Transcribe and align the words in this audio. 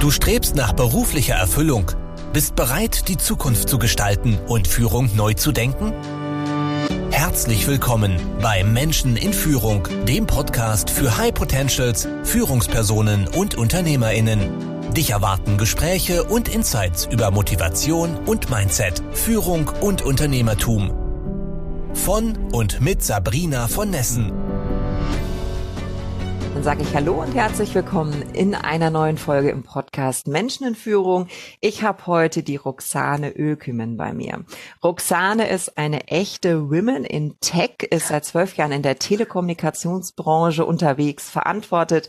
Du 0.00 0.12
strebst 0.12 0.54
nach 0.54 0.74
beruflicher 0.74 1.34
Erfüllung, 1.34 1.90
bist 2.32 2.54
bereit, 2.54 3.08
die 3.08 3.16
Zukunft 3.16 3.68
zu 3.68 3.78
gestalten 3.78 4.38
und 4.46 4.68
Führung 4.68 5.10
neu 5.16 5.34
zu 5.34 5.50
denken? 5.50 5.92
Herzlich 7.10 7.66
willkommen 7.66 8.16
bei 8.40 8.62
Menschen 8.62 9.16
in 9.16 9.32
Führung, 9.32 9.88
dem 10.06 10.28
Podcast 10.28 10.88
für 10.88 11.18
High 11.18 11.34
Potentials, 11.34 12.06
Führungspersonen 12.22 13.26
und 13.26 13.56
Unternehmerinnen. 13.56 14.92
Dich 14.92 15.10
erwarten 15.10 15.58
Gespräche 15.58 16.22
und 16.22 16.48
Insights 16.48 17.06
über 17.10 17.32
Motivation 17.32 18.18
und 18.24 18.50
Mindset, 18.50 19.02
Führung 19.10 19.68
und 19.80 20.02
Unternehmertum. 20.02 20.92
Von 21.94 22.38
und 22.52 22.80
mit 22.80 23.02
Sabrina 23.02 23.66
von 23.66 23.90
Nessen. 23.90 24.32
Dann 26.54 26.64
sage 26.64 26.82
ich 26.82 26.92
Hallo 26.92 27.22
und 27.22 27.34
herzlich 27.34 27.72
willkommen 27.74 28.22
in 28.32 28.54
einer 28.54 28.90
neuen 28.90 29.16
Folge 29.16 29.50
im 29.50 29.62
Podcast 29.62 29.87
Menschen 30.26 30.66
in 30.66 30.74
Führung. 30.74 31.26
Ich 31.60 31.82
habe 31.82 32.06
heute 32.06 32.42
die 32.42 32.56
Roxane 32.56 33.30
Ölkümen 33.36 33.96
bei 33.96 34.12
mir. 34.12 34.44
Roxane 34.82 35.48
ist 35.48 35.76
eine 35.76 36.06
echte 36.06 36.70
Women 36.70 37.04
in 37.04 37.38
Tech, 37.40 37.82
ist 37.90 38.08
seit 38.08 38.24
zwölf 38.24 38.56
Jahren 38.56 38.72
in 38.72 38.82
der 38.82 38.98
Telekommunikationsbranche 38.98 40.64
unterwegs, 40.64 41.28
verantwortet 41.28 42.08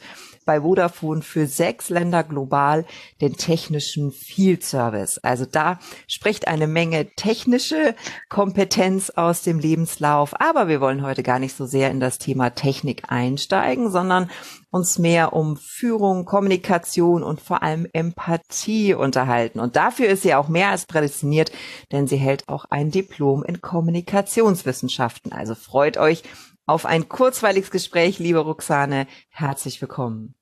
bei 0.49 0.61
Vodafone 0.61 1.21
für 1.21 1.45
sechs 1.45 1.91
Länder 1.91 2.23
global 2.23 2.83
den 3.21 3.37
technischen 3.37 4.11
Field 4.11 4.63
Service. 4.63 5.19
Also 5.19 5.45
da 5.45 5.77
spricht 6.07 6.47
eine 6.47 6.65
Menge 6.65 7.13
technische 7.13 7.93
Kompetenz 8.29 9.11
aus 9.11 9.43
dem 9.43 9.59
Lebenslauf. 9.59 10.41
Aber 10.41 10.67
wir 10.67 10.81
wollen 10.81 11.03
heute 11.03 11.21
gar 11.21 11.37
nicht 11.37 11.55
so 11.55 11.67
sehr 11.67 11.91
in 11.91 11.99
das 11.99 12.17
Thema 12.17 12.49
Technik 12.49 13.03
einsteigen, 13.09 13.91
sondern 13.91 14.31
uns 14.71 14.97
mehr 14.97 15.33
um 15.33 15.55
Führung, 15.55 16.25
Kommunikation 16.25 17.21
und 17.21 17.41
vor 17.41 17.61
allem 17.61 17.85
Empathie 17.93 18.95
unterhalten. 18.95 19.59
Und 19.59 19.75
dafür 19.75 20.07
ist 20.07 20.23
sie 20.23 20.33
auch 20.33 20.47
mehr 20.47 20.69
als 20.69 20.87
prädestiniert, 20.87 21.51
denn 21.91 22.07
sie 22.07 22.17
hält 22.17 22.49
auch 22.49 22.65
ein 22.71 22.89
Diplom 22.89 23.43
in 23.43 23.61
Kommunikationswissenschaften. 23.61 25.31
Also 25.31 25.53
freut 25.53 25.97
euch 25.97 26.23
auf 26.65 26.87
ein 26.87 27.07
kurzweiliges 27.07 27.69
Gespräch, 27.69 28.17
liebe 28.17 28.39
Roxane. 28.39 29.05
Herzlich 29.29 29.79
willkommen. 29.79 30.38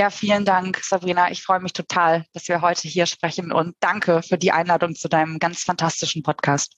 Ja, 0.00 0.08
vielen 0.08 0.46
Dank, 0.46 0.80
Sabrina. 0.82 1.30
Ich 1.30 1.42
freue 1.42 1.60
mich 1.60 1.74
total, 1.74 2.24
dass 2.32 2.48
wir 2.48 2.62
heute 2.62 2.88
hier 2.88 3.04
sprechen 3.04 3.52
und 3.52 3.74
danke 3.80 4.22
für 4.22 4.38
die 4.38 4.50
Einladung 4.50 4.94
zu 4.94 5.10
deinem 5.10 5.38
ganz 5.38 5.62
fantastischen 5.64 6.22
Podcast. 6.22 6.72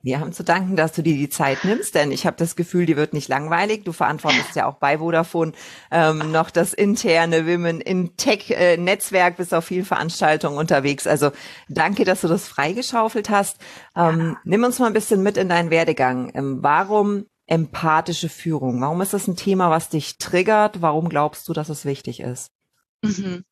Wir 0.00 0.20
haben 0.20 0.32
zu 0.32 0.44
danken, 0.44 0.76
dass 0.76 0.92
du 0.92 1.02
dir 1.02 1.16
die 1.16 1.28
Zeit 1.28 1.64
nimmst, 1.64 1.96
denn 1.96 2.12
ich 2.12 2.24
habe 2.24 2.36
das 2.36 2.54
Gefühl, 2.54 2.86
die 2.86 2.96
wird 2.96 3.14
nicht 3.14 3.26
langweilig. 3.26 3.82
Du 3.82 3.90
verantwortest 3.90 4.54
ja 4.54 4.66
auch 4.66 4.76
bei 4.76 4.98
Vodafone 4.98 5.54
ähm, 5.90 6.30
noch 6.30 6.50
das 6.50 6.72
interne 6.72 7.48
Women 7.48 7.80
in 7.80 8.16
Tech 8.16 8.48
äh, 8.50 8.76
Netzwerk, 8.76 9.38
bist 9.38 9.52
auf 9.54 9.64
vielen 9.64 9.84
Veranstaltungen 9.84 10.56
unterwegs. 10.56 11.08
Also 11.08 11.32
danke, 11.68 12.04
dass 12.04 12.20
du 12.20 12.28
das 12.28 12.46
freigeschaufelt 12.46 13.28
hast. 13.28 13.56
Ähm, 13.96 14.20
ja. 14.20 14.40
Nimm 14.44 14.62
uns 14.62 14.78
mal 14.78 14.86
ein 14.86 14.92
bisschen 14.92 15.24
mit 15.24 15.36
in 15.36 15.48
deinen 15.48 15.70
Werdegang. 15.70 16.30
Ähm, 16.32 16.58
warum 16.62 17.24
empathische 17.48 18.28
Führung? 18.28 18.80
Warum 18.80 19.00
ist 19.00 19.14
das 19.14 19.26
ein 19.26 19.34
Thema, 19.34 19.68
was 19.68 19.88
dich 19.88 20.18
triggert? 20.18 20.80
Warum 20.80 21.08
glaubst 21.08 21.48
du, 21.48 21.52
dass 21.52 21.70
es 21.70 21.84
wichtig 21.84 22.20
ist? 22.20 22.52
Mhm. 23.04 23.44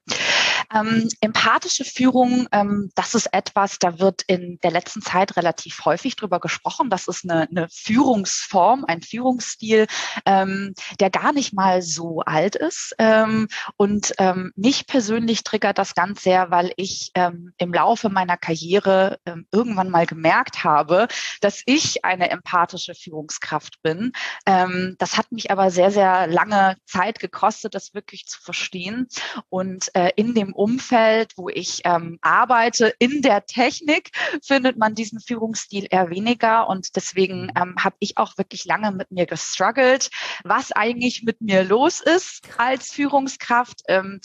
Ähm, 0.74 1.08
empathische 1.20 1.84
Führung, 1.84 2.48
ähm, 2.52 2.90
das 2.94 3.14
ist 3.14 3.32
etwas, 3.32 3.78
da 3.78 3.98
wird 3.98 4.22
in 4.26 4.58
der 4.62 4.70
letzten 4.70 5.02
Zeit 5.02 5.36
relativ 5.36 5.84
häufig 5.84 6.16
drüber 6.16 6.40
gesprochen. 6.40 6.90
Das 6.90 7.08
ist 7.08 7.28
eine, 7.28 7.48
eine 7.48 7.68
Führungsform, 7.70 8.84
ein 8.86 9.02
Führungsstil, 9.02 9.86
ähm, 10.24 10.74
der 11.00 11.10
gar 11.10 11.32
nicht 11.32 11.52
mal 11.52 11.82
so 11.82 12.20
alt 12.20 12.56
ist. 12.56 12.94
Ähm, 12.98 13.48
und 13.76 14.12
ähm, 14.18 14.52
mich 14.56 14.86
persönlich 14.86 15.44
triggert 15.44 15.78
das 15.78 15.94
ganz 15.94 16.22
sehr, 16.22 16.50
weil 16.50 16.72
ich 16.76 17.10
ähm, 17.14 17.52
im 17.58 17.72
Laufe 17.72 18.08
meiner 18.08 18.36
Karriere 18.36 19.18
irgendwann 19.52 19.90
mal 19.90 20.06
gemerkt 20.06 20.64
habe, 20.64 21.08
dass 21.40 21.62
ich 21.66 22.04
eine 22.04 22.30
empathische 22.30 22.94
Führungskraft 22.94 23.82
bin. 23.82 24.12
Das 24.44 25.16
hat 25.16 25.32
mich 25.32 25.50
aber 25.50 25.70
sehr, 25.70 25.90
sehr 25.90 26.26
lange 26.26 26.76
Zeit 26.84 27.18
gekostet, 27.18 27.74
das 27.74 27.94
wirklich 27.94 28.26
zu 28.26 28.40
verstehen. 28.40 29.08
Und 29.48 29.94
äh, 29.94 30.10
in 30.16 30.34
dem 30.34 30.54
Umfeld, 30.56 31.32
wo 31.36 31.48
ich 31.48 31.82
ähm, 31.84 32.18
arbeite, 32.22 32.94
in 32.98 33.22
der 33.22 33.46
Technik, 33.46 34.10
findet 34.42 34.76
man 34.78 34.94
diesen 34.94 35.20
Führungsstil 35.20 35.86
eher 35.90 36.10
weniger. 36.10 36.68
Und 36.68 36.96
deswegen 36.96 37.44
mhm. 37.44 37.52
ähm, 37.56 37.74
habe 37.78 37.96
ich 38.00 38.18
auch 38.18 38.36
wirklich 38.38 38.64
lange 38.64 38.92
mit 38.92 39.10
mir 39.10 39.26
gestruggelt, 39.26 40.10
was 40.44 40.72
eigentlich 40.72 41.22
mit 41.22 41.40
mir 41.40 41.64
los 41.64 42.00
ist 42.00 42.42
als 42.58 42.90
Führungskraft, 42.90 43.82
ähm, 43.88 44.20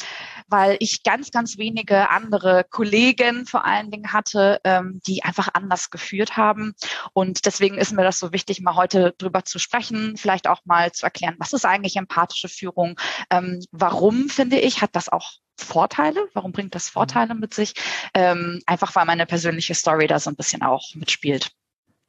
weil 0.48 0.78
ich 0.80 1.04
ganz, 1.04 1.32
ganz 1.32 1.58
wenige 1.58 2.10
andere 2.10 2.66
Kollegen 2.70 3.46
vor 3.46 3.66
allen 3.66 3.92
Dingen 3.92 4.14
hatte, 4.14 4.60
ähm, 4.64 5.02
die 5.06 5.24
einfach 5.24 5.50
anders 5.54 5.90
geführt 5.90 6.38
haben. 6.38 6.74
Und 7.14 7.46
deswegen 7.46 7.78
ist 7.78 7.92
mir 7.92 8.04
das 8.04 8.20
so 8.20 8.32
wichtig, 8.32 8.62
mal 8.62 8.76
heute 8.76 9.14
drüber 9.18 9.44
zu 9.46 9.60
sprechen, 9.60 10.18
vielleicht 10.18 10.48
auch 10.48 10.62
mal 10.66 10.92
zu 10.92 11.06
erklären, 11.06 11.36
was 11.40 11.54
ist 11.54 11.66
eigentlich 11.66 11.96
empathische 11.96 12.50
Führung? 12.50 13.00
Ähm, 13.30 13.64
warum, 13.72 14.30
finde 14.30 14.60
ich, 14.60 14.82
hat 14.82 14.96
das 14.96 15.10
auch 15.10 15.41
Vorteile? 15.58 16.28
Warum 16.34 16.52
bringt 16.52 16.76
das 16.76 16.90
mhm. 16.90 16.94
Vorteile 16.94 17.36
mit 17.36 17.54
sich? 17.54 17.74
Ähm, 18.14 18.62
einfach 18.66 18.96
weil 18.96 19.06
meine 19.06 19.26
persönliche 19.26 19.76
Story 19.76 20.08
da 20.08 20.20
so 20.20 20.30
ein 20.30 20.36
bisschen 20.36 20.62
auch 20.62 20.96
mitspielt. 20.96 21.52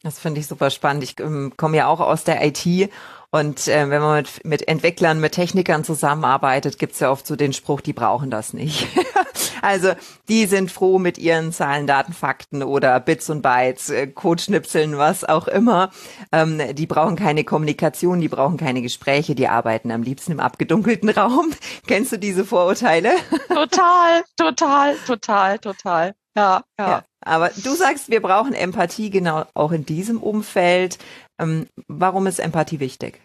Das 0.02 0.18
finde 0.18 0.40
ich 0.40 0.46
super 0.46 0.70
spannend. 0.70 1.04
Ich 1.04 1.20
ähm, 1.20 1.52
komme 1.56 1.76
ja 1.76 1.86
auch 1.86 2.00
aus 2.00 2.24
der 2.24 2.44
IT 2.44 2.90
und 3.34 3.66
äh, 3.66 3.88
wenn 3.88 4.02
man 4.02 4.16
mit, 4.16 4.44
mit 4.44 4.68
Entwicklern, 4.68 5.18
mit 5.18 5.32
Technikern 5.32 5.84
zusammenarbeitet, 5.84 6.78
gibt's 6.78 7.00
ja 7.00 7.10
oft 7.10 7.26
so 7.26 7.34
den 7.34 7.54
Spruch, 7.54 7.80
die 7.80 7.94
brauchen 7.94 8.30
das 8.30 8.52
nicht. 8.52 8.86
also 9.62 9.92
die 10.28 10.44
sind 10.44 10.70
froh 10.70 10.98
mit 10.98 11.16
ihren 11.16 11.50
Zahlen, 11.50 11.86
Daten, 11.86 12.12
Fakten 12.12 12.62
oder 12.62 13.00
Bits 13.00 13.30
und 13.30 13.40
Bytes, 13.40 13.88
äh, 13.88 14.06
Codeschnipseln, 14.06 14.98
was 14.98 15.24
auch 15.24 15.48
immer. 15.48 15.90
Ähm, 16.30 16.60
die 16.74 16.86
brauchen 16.86 17.16
keine 17.16 17.42
Kommunikation, 17.42 18.20
die 18.20 18.28
brauchen 18.28 18.58
keine 18.58 18.82
Gespräche, 18.82 19.34
die 19.34 19.48
arbeiten 19.48 19.92
am 19.92 20.02
liebsten 20.02 20.32
im 20.32 20.40
abgedunkelten 20.40 21.08
Raum. 21.08 21.52
Kennst 21.86 22.12
du 22.12 22.18
diese 22.18 22.44
Vorurteile? 22.44 23.12
total, 23.48 24.24
total, 24.36 24.96
total, 25.06 25.58
total. 25.58 26.14
Ja, 26.36 26.64
ja, 26.78 26.88
ja. 26.88 27.04
Aber 27.20 27.50
du 27.50 27.74
sagst, 27.74 28.08
wir 28.08 28.20
brauchen 28.20 28.54
Empathie 28.54 29.10
genau 29.10 29.46
auch 29.54 29.72
in 29.72 29.84
diesem 29.84 30.22
Umfeld. 30.22 30.98
Ähm, 31.38 31.68
warum 31.88 32.26
ist 32.26 32.38
Empathie 32.38 32.80
wichtig? 32.80 33.20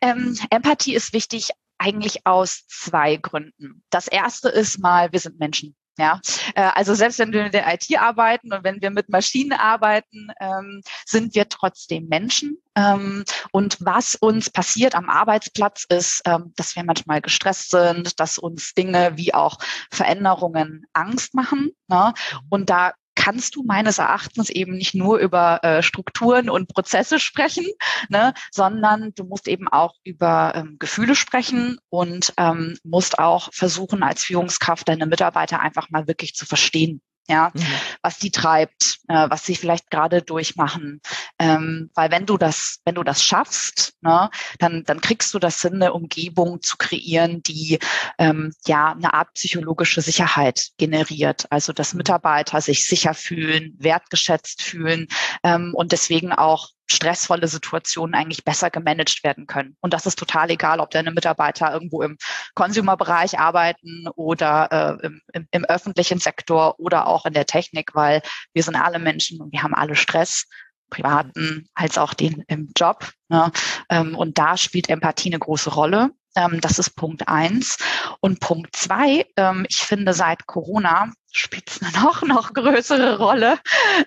Ähm, 0.00 0.38
Empathie 0.50 0.94
ist 0.94 1.12
wichtig 1.12 1.50
eigentlich 1.78 2.26
aus 2.26 2.66
zwei 2.66 3.16
Gründen. 3.16 3.82
Das 3.90 4.08
erste 4.08 4.48
ist 4.48 4.78
mal, 4.78 5.12
wir 5.12 5.20
sind 5.20 5.38
Menschen. 5.38 5.76
Ja, 5.98 6.20
äh, 6.54 6.70
also 6.74 6.94
selbst 6.94 7.18
wenn 7.18 7.32
wir 7.32 7.46
in 7.46 7.52
der 7.52 7.72
IT 7.74 7.86
arbeiten 7.98 8.52
und 8.52 8.62
wenn 8.62 8.80
wir 8.80 8.90
mit 8.90 9.08
Maschinen 9.08 9.52
arbeiten, 9.52 10.28
ähm, 10.40 10.80
sind 11.04 11.34
wir 11.34 11.48
trotzdem 11.48 12.06
Menschen. 12.06 12.58
Ähm, 12.76 13.24
und 13.50 13.78
was 13.80 14.14
uns 14.14 14.48
passiert 14.48 14.94
am 14.94 15.10
Arbeitsplatz 15.10 15.84
ist, 15.88 16.22
ähm, 16.24 16.52
dass 16.56 16.76
wir 16.76 16.84
manchmal 16.84 17.20
gestresst 17.20 17.72
sind, 17.72 18.20
dass 18.20 18.38
uns 18.38 18.74
Dinge 18.74 19.16
wie 19.16 19.34
auch 19.34 19.58
Veränderungen 19.90 20.86
Angst 20.92 21.34
machen. 21.34 21.72
Ne? 21.88 22.14
Und 22.48 22.70
da 22.70 22.92
kannst 23.18 23.56
du 23.56 23.64
meines 23.64 23.98
Erachtens 23.98 24.48
eben 24.48 24.76
nicht 24.76 24.94
nur 24.94 25.18
über 25.18 25.58
äh, 25.64 25.82
Strukturen 25.82 26.48
und 26.48 26.68
Prozesse 26.68 27.18
sprechen, 27.18 27.66
ne, 28.08 28.32
sondern 28.52 29.12
du 29.16 29.24
musst 29.24 29.48
eben 29.48 29.66
auch 29.66 29.94
über 30.04 30.52
ähm, 30.54 30.76
Gefühle 30.78 31.16
sprechen 31.16 31.78
und 31.90 32.32
ähm, 32.36 32.78
musst 32.84 33.18
auch 33.18 33.52
versuchen, 33.52 34.04
als 34.04 34.22
Führungskraft 34.22 34.88
deine 34.88 35.06
Mitarbeiter 35.06 35.58
einfach 35.60 35.90
mal 35.90 36.06
wirklich 36.06 36.36
zu 36.36 36.46
verstehen 36.46 37.02
ja, 37.28 37.50
mhm. 37.52 37.62
was 38.02 38.18
die 38.18 38.30
treibt, 38.30 39.00
äh, 39.08 39.28
was 39.28 39.44
sie 39.44 39.54
vielleicht 39.54 39.90
gerade 39.90 40.22
durchmachen. 40.22 41.00
Ähm, 41.38 41.90
weil 41.94 42.10
wenn 42.10 42.26
du 42.26 42.38
das, 42.38 42.80
wenn 42.84 42.94
du 42.94 43.02
das 43.02 43.22
schaffst, 43.22 43.94
ne, 44.00 44.30
dann, 44.58 44.84
dann 44.84 45.00
kriegst 45.00 45.34
du 45.34 45.38
das 45.38 45.60
hin, 45.60 45.74
eine 45.74 45.92
Umgebung 45.92 46.62
zu 46.62 46.76
kreieren, 46.78 47.42
die 47.42 47.78
ähm, 48.18 48.52
ja 48.66 48.92
eine 48.92 49.12
Art 49.12 49.34
psychologische 49.34 50.00
Sicherheit 50.00 50.68
generiert. 50.78 51.46
Also 51.50 51.72
dass 51.72 51.92
mhm. 51.92 51.98
Mitarbeiter 51.98 52.60
sich 52.60 52.86
sicher 52.86 53.14
fühlen, 53.14 53.76
wertgeschätzt 53.78 54.62
fühlen 54.62 55.08
ähm, 55.42 55.72
und 55.74 55.92
deswegen 55.92 56.32
auch 56.32 56.70
stressvolle 56.90 57.48
Situationen 57.48 58.14
eigentlich 58.14 58.44
besser 58.44 58.70
gemanagt 58.70 59.22
werden 59.22 59.46
können. 59.46 59.76
Und 59.80 59.92
das 59.92 60.06
ist 60.06 60.18
total 60.18 60.50
egal, 60.50 60.80
ob 60.80 60.90
deine 60.90 61.10
Mitarbeiter 61.10 61.72
irgendwo 61.72 62.02
im 62.02 62.16
Consumer-Bereich 62.54 63.38
arbeiten 63.38 64.06
oder 64.14 64.98
äh, 65.00 65.06
im, 65.06 65.20
im, 65.32 65.48
im 65.50 65.64
öffentlichen 65.64 66.18
Sektor 66.18 66.78
oder 66.80 67.06
auch 67.06 67.26
in 67.26 67.34
der 67.34 67.46
Technik, 67.46 67.94
weil 67.94 68.22
wir 68.52 68.62
sind 68.62 68.76
alle 68.76 68.98
Menschen 68.98 69.40
und 69.40 69.52
wir 69.52 69.62
haben 69.62 69.74
alle 69.74 69.96
Stress 69.96 70.46
privaten 70.90 71.68
als 71.74 71.98
auch 71.98 72.14
den 72.14 72.44
im 72.48 72.72
Job. 72.76 73.10
Ne? 73.28 73.52
Ähm, 73.90 74.16
und 74.16 74.38
da 74.38 74.56
spielt 74.56 74.88
Empathie 74.88 75.28
eine 75.30 75.38
große 75.38 75.70
Rolle. 75.70 76.10
Ähm, 76.34 76.60
das 76.60 76.78
ist 76.78 76.96
Punkt 76.96 77.28
eins. 77.28 77.78
Und 78.20 78.40
Punkt 78.40 78.74
zwei, 78.74 79.26
ähm, 79.36 79.66
ich 79.68 79.78
finde, 79.78 80.14
seit 80.14 80.46
Corona 80.46 81.12
spielt 81.32 81.70
eine 81.82 82.04
noch, 82.04 82.22
noch 82.22 82.52
größere 82.52 83.18
Rolle, 83.18 83.58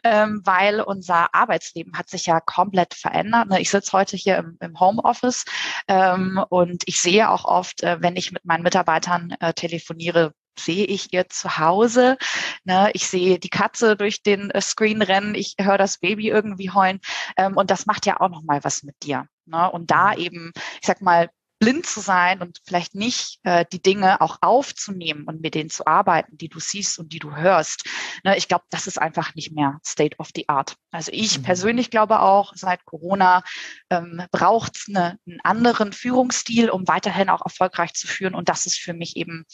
ähm, 0.03 0.41
weil 0.43 0.81
unser 0.81 1.33
Arbeitsleben 1.33 1.97
hat 1.97 2.09
sich 2.09 2.25
ja 2.25 2.39
komplett 2.39 2.93
verändert. 2.93 3.49
Ne? 3.49 3.61
Ich 3.61 3.69
sitze 3.69 3.91
heute 3.93 4.17
hier 4.17 4.37
im, 4.37 4.57
im 4.59 4.79
Homeoffice 4.79 5.45
ähm, 5.87 6.43
und 6.49 6.83
ich 6.85 7.01
sehe 7.01 7.29
auch 7.29 7.45
oft, 7.45 7.83
äh, 7.83 7.97
wenn 8.01 8.15
ich 8.15 8.31
mit 8.31 8.45
meinen 8.45 8.63
Mitarbeitern 8.63 9.35
äh, 9.39 9.53
telefoniere, 9.53 10.33
sehe 10.59 10.85
ich 10.85 11.13
ihr 11.13 11.29
zu 11.29 11.57
Hause. 11.57 12.17
Ne, 12.63 12.91
ich 12.93 13.07
sehe 13.07 13.39
die 13.39 13.49
Katze 13.49 13.95
durch 13.95 14.21
den 14.21 14.51
äh, 14.51 14.61
Screen 14.61 15.01
rennen, 15.01 15.35
ich 15.35 15.55
höre 15.59 15.77
das 15.77 15.99
Baby 15.99 16.29
irgendwie 16.29 16.71
heulen. 16.71 16.99
Ähm, 17.37 17.57
und 17.57 17.71
das 17.71 17.85
macht 17.85 18.05
ja 18.05 18.19
auch 18.19 18.29
noch 18.29 18.43
mal 18.43 18.63
was 18.63 18.83
mit 18.83 18.95
dir. 19.03 19.27
Ne? 19.45 19.69
Und 19.71 19.91
da 19.91 20.11
mhm. 20.11 20.17
eben, 20.17 20.51
ich 20.81 20.87
sag 20.87 21.01
mal, 21.01 21.29
blind 21.61 21.85
zu 21.85 21.99
sein 21.99 22.41
und 22.41 22.59
vielleicht 22.65 22.95
nicht 22.95 23.39
äh, 23.43 23.65
die 23.71 23.81
Dinge 23.81 24.19
auch 24.19 24.39
aufzunehmen 24.41 25.25
und 25.25 25.41
mit 25.41 25.53
denen 25.53 25.69
zu 25.69 25.85
arbeiten, 25.85 26.35
die 26.35 26.49
du 26.49 26.59
siehst 26.59 26.97
und 26.97 27.13
die 27.13 27.19
du 27.19 27.35
hörst. 27.35 27.85
Ne, 28.23 28.35
ich 28.35 28.47
glaube, 28.47 28.65
das 28.71 28.87
ist 28.87 28.99
einfach 28.99 29.35
nicht 29.35 29.53
mehr 29.53 29.79
State 29.85 30.17
of 30.17 30.29
the 30.35 30.49
Art. 30.49 30.75
Also 30.89 31.11
ich 31.13 31.37
mhm. 31.37 31.43
persönlich 31.43 31.91
glaube 31.91 32.19
auch, 32.19 32.53
seit 32.55 32.83
Corona 32.85 33.43
ähm, 33.91 34.23
braucht 34.31 34.75
es 34.75 34.85
eine, 34.89 35.19
einen 35.27 35.39
anderen 35.43 35.93
Führungsstil, 35.93 36.71
um 36.71 36.87
weiterhin 36.87 37.29
auch 37.29 37.45
erfolgreich 37.45 37.93
zu 37.93 38.07
führen. 38.07 38.33
Und 38.33 38.49
das 38.49 38.65
ist 38.65 38.79
für 38.79 38.93
mich 38.93 39.15
eben 39.15 39.45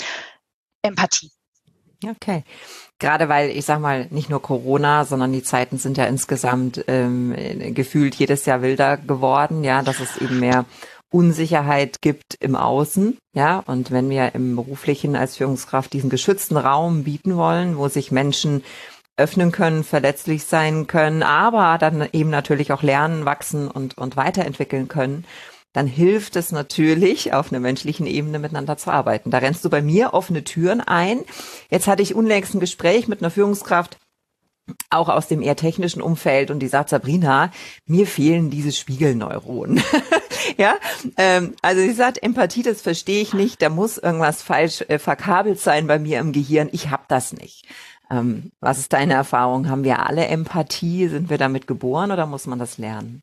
Empathie. 0.82 1.32
Okay. 2.06 2.44
Gerade 3.00 3.28
weil, 3.28 3.50
ich 3.50 3.66
sag 3.66 3.80
mal, 3.80 4.08
nicht 4.12 4.30
nur 4.30 4.42
Corona, 4.42 5.04
sondern 5.04 5.34
die 5.34 5.44
Zeiten 5.44 5.78
sind 5.78 5.98
ja 5.98 6.06
insgesamt 6.06 6.86
ähm, 6.88 7.36
gefühlt 7.74 8.16
jedes 8.16 8.46
Jahr 8.46 8.62
wilder 8.62 8.98
geworden, 8.98 9.64
ja, 9.64 9.82
dass 9.82 10.00
es 10.00 10.18
eben 10.18 10.40
mehr 10.40 10.66
Unsicherheit 11.10 12.02
gibt 12.02 12.36
im 12.40 12.56
Außen, 12.56 13.18
ja, 13.34 13.64
und 13.66 13.92
wenn 13.92 14.10
wir 14.10 14.36
im 14.36 14.56
beruflichen 14.56 15.16
als 15.16 15.38
Führungskraft 15.38 15.94
diesen 15.94 16.10
geschützten 16.10 16.58
Raum 16.58 17.04
bieten 17.04 17.38
wollen, 17.38 17.78
wo 17.78 17.88
sich 17.88 18.12
Menschen 18.12 18.64
öffnen 19.16 19.52
können, 19.52 19.84
verletzlich 19.84 20.44
sein 20.44 20.86
können, 20.86 21.24
aber 21.24 21.78
dann 21.80 22.08
eben 22.12 22.30
natürlich 22.30 22.72
auch 22.72 22.84
lernen, 22.84 23.26
wachsen 23.26 23.68
und, 23.68 23.98
und 23.98 24.16
weiterentwickeln 24.16 24.88
können, 24.88 25.26
dann 25.74 25.88
hilft 25.88 26.36
es 26.36 26.52
natürlich, 26.52 27.34
auf 27.34 27.52
einer 27.52 27.60
menschlichen 27.60 28.08
Ebene 28.08 28.40
miteinander 28.40 28.78
zu 28.78 28.92
arbeiten. 28.92 29.32
Da 29.32 29.40
rennst 29.40 29.64
du 29.64 29.70
bei 29.70 29.82
mir 29.82 30.14
offene 30.14 30.44
Türen 30.44 30.82
ein. 30.82 31.22
Jetzt 31.70 31.88
hatte 31.88 32.02
ich 32.02 32.16
unlängst 32.16 32.56
ein 32.56 32.60
Gespräch 32.60 33.08
mit 33.08 33.22
einer 33.22 33.32
Führungskraft, 33.32 33.98
auch 34.90 35.10
aus 35.10 35.28
dem 35.28 35.42
eher 35.42 35.56
technischen 35.56 36.02
Umfeld 36.02 36.52
und 36.52 36.60
die 36.60 36.68
sagt 36.68 36.90
Sabrina, 36.90 37.52
mir 37.86 38.08
fehlen 38.08 38.50
diese 38.50 38.72
Spiegelneuronen. 38.72 39.82
ja, 40.58 40.76
ähm, 41.18 41.56
also 41.62 41.82
sie 41.82 41.94
sagt, 41.94 42.22
Empathie, 42.24 42.64
das 42.64 42.82
verstehe 42.82 43.22
ich 43.22 43.34
nicht, 43.34 43.62
da 43.62 43.70
muss 43.70 43.98
irgendwas 43.98 44.42
falsch 44.42 44.82
äh, 44.88 45.00
verkabelt 45.00 45.60
sein 45.60 45.88
bei 45.88 46.00
mir 46.00 46.20
im 46.20 46.32
Gehirn, 46.32 46.70
ich 46.72 46.90
habe 46.90 47.04
das 47.08 47.34
nicht. 47.34 47.66
Ähm, 48.10 48.52
was 48.60 48.80
ist 48.80 48.94
deine 48.94 49.14
Erfahrung? 49.14 49.70
Haben 49.70 49.84
wir 49.84 50.06
alle 50.06 50.28
Empathie? 50.28 51.10
Sind 51.10 51.30
wir 51.30 51.38
damit 51.38 51.68
geboren 51.68 52.12
oder 52.12 52.26
muss 52.26 52.48
man 52.48 52.58
das 52.58 52.78
lernen? 52.78 53.22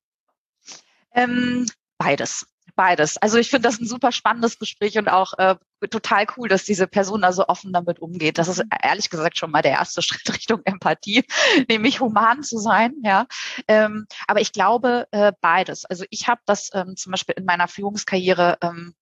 Ähm, 1.15 1.67
beides 1.97 2.47
beides. 2.75 3.17
Also 3.19 3.39
ich 3.39 3.51
finde 3.51 3.69
das 3.69 3.81
ein 3.81 3.87
super 3.87 4.13
spannendes 4.13 4.59
Gespräch 4.59 4.99
und 4.99 5.09
auch 5.09 5.35
äh, 5.39 5.57
total 5.91 6.27
cool, 6.37 6.49
dass 6.49 6.65
diese 6.65 6.87
Person 6.87 7.23
da 7.23 7.33
so 7.33 7.47
offen 7.47 7.73
damit 7.73 8.01
umgeht. 8.01 8.39
Das 8.39 8.49
ist 8.49 8.59
mhm. 8.59 8.71
ehrlich 8.83 9.11
gesagt 9.11 9.39
schon 9.39 9.51
mal 9.51 9.63
der 9.63 9.73
erste 9.73 10.03
Schritt 10.03 10.29
Richtung 10.33 10.61
Empathie, 10.65 11.25
nämlich 11.69 12.01
human 12.01 12.43
zu 12.43 12.59
sein. 12.59 12.95
Ja, 13.03 13.27
ähm, 13.69 14.07
aber 14.27 14.41
ich 14.41 14.53
glaube 14.53 15.07
äh, 15.11 15.33
beides. 15.41 15.85
Also 15.85 16.05
ich 16.11 16.29
habe 16.29 16.41
das 16.47 16.71
ähm, 16.75 16.97
zum 16.97 17.13
Beispiel 17.13 17.35
in 17.39 17.45
meiner 17.45 17.69
Führungskarriere 17.69 18.59
ähm, 18.61 18.95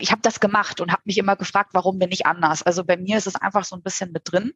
ich 0.00 0.12
habe 0.12 0.22
das 0.22 0.40
gemacht 0.40 0.80
und 0.80 0.90
habe 0.92 1.02
mich 1.04 1.18
immer 1.18 1.36
gefragt, 1.36 1.70
warum 1.72 1.98
bin 1.98 2.10
ich 2.10 2.26
anders? 2.26 2.62
Also 2.62 2.84
bei 2.84 2.96
mir 2.96 3.18
ist 3.18 3.26
es 3.26 3.36
einfach 3.36 3.64
so 3.64 3.76
ein 3.76 3.82
bisschen 3.82 4.12
mit 4.12 4.22
drin. 4.32 4.54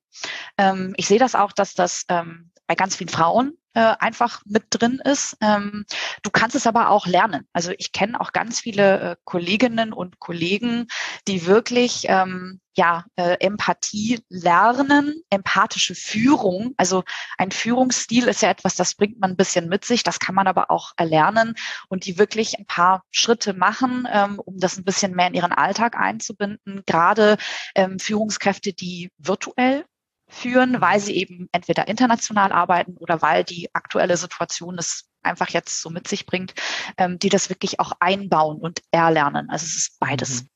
Ähm, 0.56 0.94
ich 0.96 1.06
sehe 1.06 1.18
das 1.18 1.34
auch, 1.34 1.52
dass 1.52 1.74
das 1.74 2.04
ähm, 2.08 2.50
bei 2.66 2.74
ganz 2.74 2.96
vielen 2.96 3.08
Frauen 3.08 3.58
äh, 3.74 3.94
einfach 3.98 4.42
mit 4.46 4.66
drin 4.70 5.00
ist. 5.04 5.36
Ähm, 5.40 5.84
du 6.22 6.30
kannst 6.30 6.56
es 6.56 6.66
aber 6.66 6.90
auch 6.90 7.06
lernen. 7.06 7.46
Also 7.52 7.72
ich 7.76 7.92
kenne 7.92 8.20
auch 8.20 8.32
ganz 8.32 8.60
viele 8.60 9.00
äh, 9.00 9.16
Kolleginnen 9.24 9.92
und 9.92 10.20
Kollegen, 10.20 10.86
die 11.26 11.46
wirklich 11.46 12.06
ähm, 12.08 12.60
ja 12.76 13.04
äh, 13.16 13.36
Empathie 13.40 14.20
lernen, 14.28 15.22
empathische 15.30 15.94
Führung. 15.94 16.74
Also 16.76 17.02
ein 17.36 17.50
Führungsstil 17.50 18.28
ist 18.28 18.42
ja 18.42 18.50
etwas, 18.50 18.76
das 18.76 18.94
bringt 18.94 19.18
man 19.20 19.30
ein 19.30 19.36
bisschen 19.36 19.68
mit 19.68 19.84
sich. 19.84 20.02
Das 20.04 20.20
kann 20.20 20.34
man 20.34 20.46
aber 20.46 20.70
auch 20.70 20.92
erlernen 20.96 21.54
und 21.88 22.06
die 22.06 22.18
wirklich 22.18 22.58
ein 22.58 22.66
paar 22.66 23.02
Schritte 23.10 23.54
machen, 23.54 24.06
ähm, 24.10 24.38
um 24.38 24.58
das 24.58 24.76
ein 24.76 24.84
bisschen 24.84 25.14
mehr 25.14 25.26
in 25.26 25.34
ihren 25.34 25.52
Alltag 25.52 25.96
einzubinden. 25.96 26.82
Gerade 26.86 27.36
ähm, 27.74 27.98
Führungskräfte, 27.98 28.72
die 28.72 29.10
virtuell 29.18 29.84
führen, 30.28 30.80
weil 30.80 31.00
sie 31.00 31.16
eben 31.16 31.48
entweder 31.52 31.88
international 31.88 32.52
arbeiten 32.52 32.96
oder 32.98 33.22
weil 33.22 33.44
die 33.44 33.68
aktuelle 33.74 34.16
Situation 34.16 34.78
es 34.78 35.08
einfach 35.22 35.50
jetzt 35.50 35.80
so 35.80 35.90
mit 35.90 36.08
sich 36.08 36.26
bringt, 36.26 36.54
ähm, 36.98 37.18
die 37.18 37.28
das 37.28 37.50
wirklich 37.50 37.80
auch 37.80 37.92
einbauen 38.00 38.58
und 38.58 38.82
erlernen. 38.90 39.48
Also 39.50 39.64
es 39.64 39.76
ist 39.76 39.98
beides. 40.00 40.42
Mhm. 40.42 40.48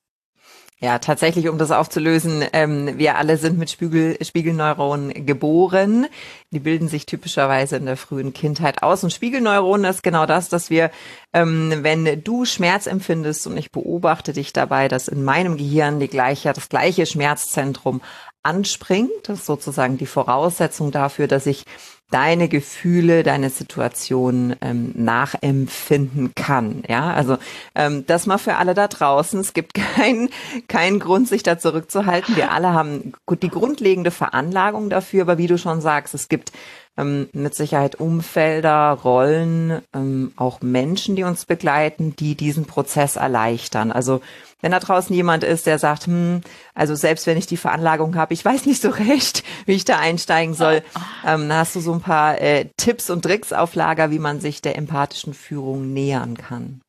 Ja, 0.80 1.00
tatsächlich, 1.00 1.48
um 1.48 1.58
das 1.58 1.72
aufzulösen, 1.72 2.44
ähm, 2.52 2.98
wir 2.98 3.16
alle 3.16 3.36
sind 3.36 3.58
mit 3.58 3.68
Spiegel, 3.68 4.16
Spiegelneuronen 4.24 5.26
geboren. 5.26 6.06
Die 6.52 6.60
bilden 6.60 6.86
sich 6.86 7.04
typischerweise 7.04 7.76
in 7.76 7.86
der 7.86 7.96
frühen 7.96 8.32
Kindheit 8.32 8.84
aus. 8.84 9.02
Und 9.02 9.12
Spiegelneuronen 9.12 9.90
ist 9.90 10.04
genau 10.04 10.24
das, 10.24 10.48
dass 10.48 10.70
wir, 10.70 10.92
ähm, 11.32 11.80
wenn 11.82 12.22
du 12.22 12.44
Schmerz 12.44 12.86
empfindest 12.86 13.48
und 13.48 13.56
ich 13.56 13.72
beobachte 13.72 14.32
dich 14.32 14.52
dabei, 14.52 14.86
dass 14.86 15.08
in 15.08 15.24
meinem 15.24 15.56
Gehirn 15.56 15.98
die 15.98 16.06
gleiche, 16.06 16.52
das 16.52 16.68
gleiche 16.68 17.06
Schmerzzentrum 17.06 18.00
anspringt. 18.48 19.10
Das 19.24 19.40
ist 19.40 19.46
sozusagen 19.46 19.98
die 19.98 20.06
Voraussetzung 20.06 20.90
dafür, 20.90 21.28
dass 21.28 21.46
ich 21.46 21.64
deine 22.10 22.48
Gefühle, 22.48 23.22
deine 23.22 23.50
Situation 23.50 24.56
ähm, 24.62 24.92
nachempfinden 24.94 26.32
kann. 26.34 26.82
Ja, 26.88 27.12
also 27.12 27.36
ähm, 27.74 28.06
das 28.06 28.26
mal 28.26 28.38
für 28.38 28.56
alle 28.56 28.72
da 28.72 28.88
draußen. 28.88 29.38
Es 29.40 29.52
gibt 29.52 29.74
keinen 29.96 30.30
keinen 30.68 31.00
Grund, 31.00 31.28
sich 31.28 31.42
da 31.42 31.58
zurückzuhalten. 31.58 32.34
Wir 32.36 32.50
alle 32.50 32.72
haben 32.72 33.12
die 33.42 33.50
grundlegende 33.50 34.10
Veranlagung 34.10 34.88
dafür, 34.88 35.22
aber 35.22 35.38
wie 35.38 35.48
du 35.48 35.58
schon 35.58 35.82
sagst, 35.82 36.14
es 36.14 36.28
gibt 36.30 36.52
ähm, 36.96 37.28
mit 37.32 37.54
Sicherheit 37.54 38.00
Umfelder, 38.00 38.98
Rollen, 39.04 39.82
ähm, 39.94 40.32
auch 40.36 40.62
Menschen, 40.62 41.14
die 41.14 41.24
uns 41.24 41.44
begleiten, 41.44 42.16
die 42.16 42.34
diesen 42.36 42.64
Prozess 42.64 43.16
erleichtern. 43.16 43.92
Also 43.92 44.22
wenn 44.60 44.72
da 44.72 44.80
draußen 44.80 45.14
jemand 45.14 45.44
ist, 45.44 45.66
der 45.66 45.78
sagt, 45.78 46.06
hm, 46.06 46.40
also 46.74 46.94
selbst 46.94 47.26
wenn 47.26 47.38
ich 47.38 47.46
die 47.46 47.56
Veranlagung 47.56 48.16
habe, 48.16 48.34
ich 48.34 48.44
weiß 48.44 48.66
nicht 48.66 48.82
so 48.82 48.88
recht, 48.90 49.44
wie 49.66 49.74
ich 49.74 49.84
da 49.84 49.98
einsteigen 49.98 50.54
soll, 50.54 50.82
ähm, 51.24 51.52
hast 51.52 51.76
du 51.76 51.80
so 51.80 51.92
ein 51.92 52.00
paar 52.00 52.40
äh, 52.40 52.70
Tipps 52.76 53.10
und 53.10 53.22
Tricks 53.22 53.52
auf 53.52 53.74
Lager, 53.74 54.10
wie 54.10 54.18
man 54.18 54.40
sich 54.40 54.62
der 54.62 54.76
empathischen 54.76 55.34
Führung 55.34 55.92
nähern 55.92 56.36
kann. 56.36 56.80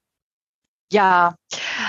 Ja, 0.91 1.35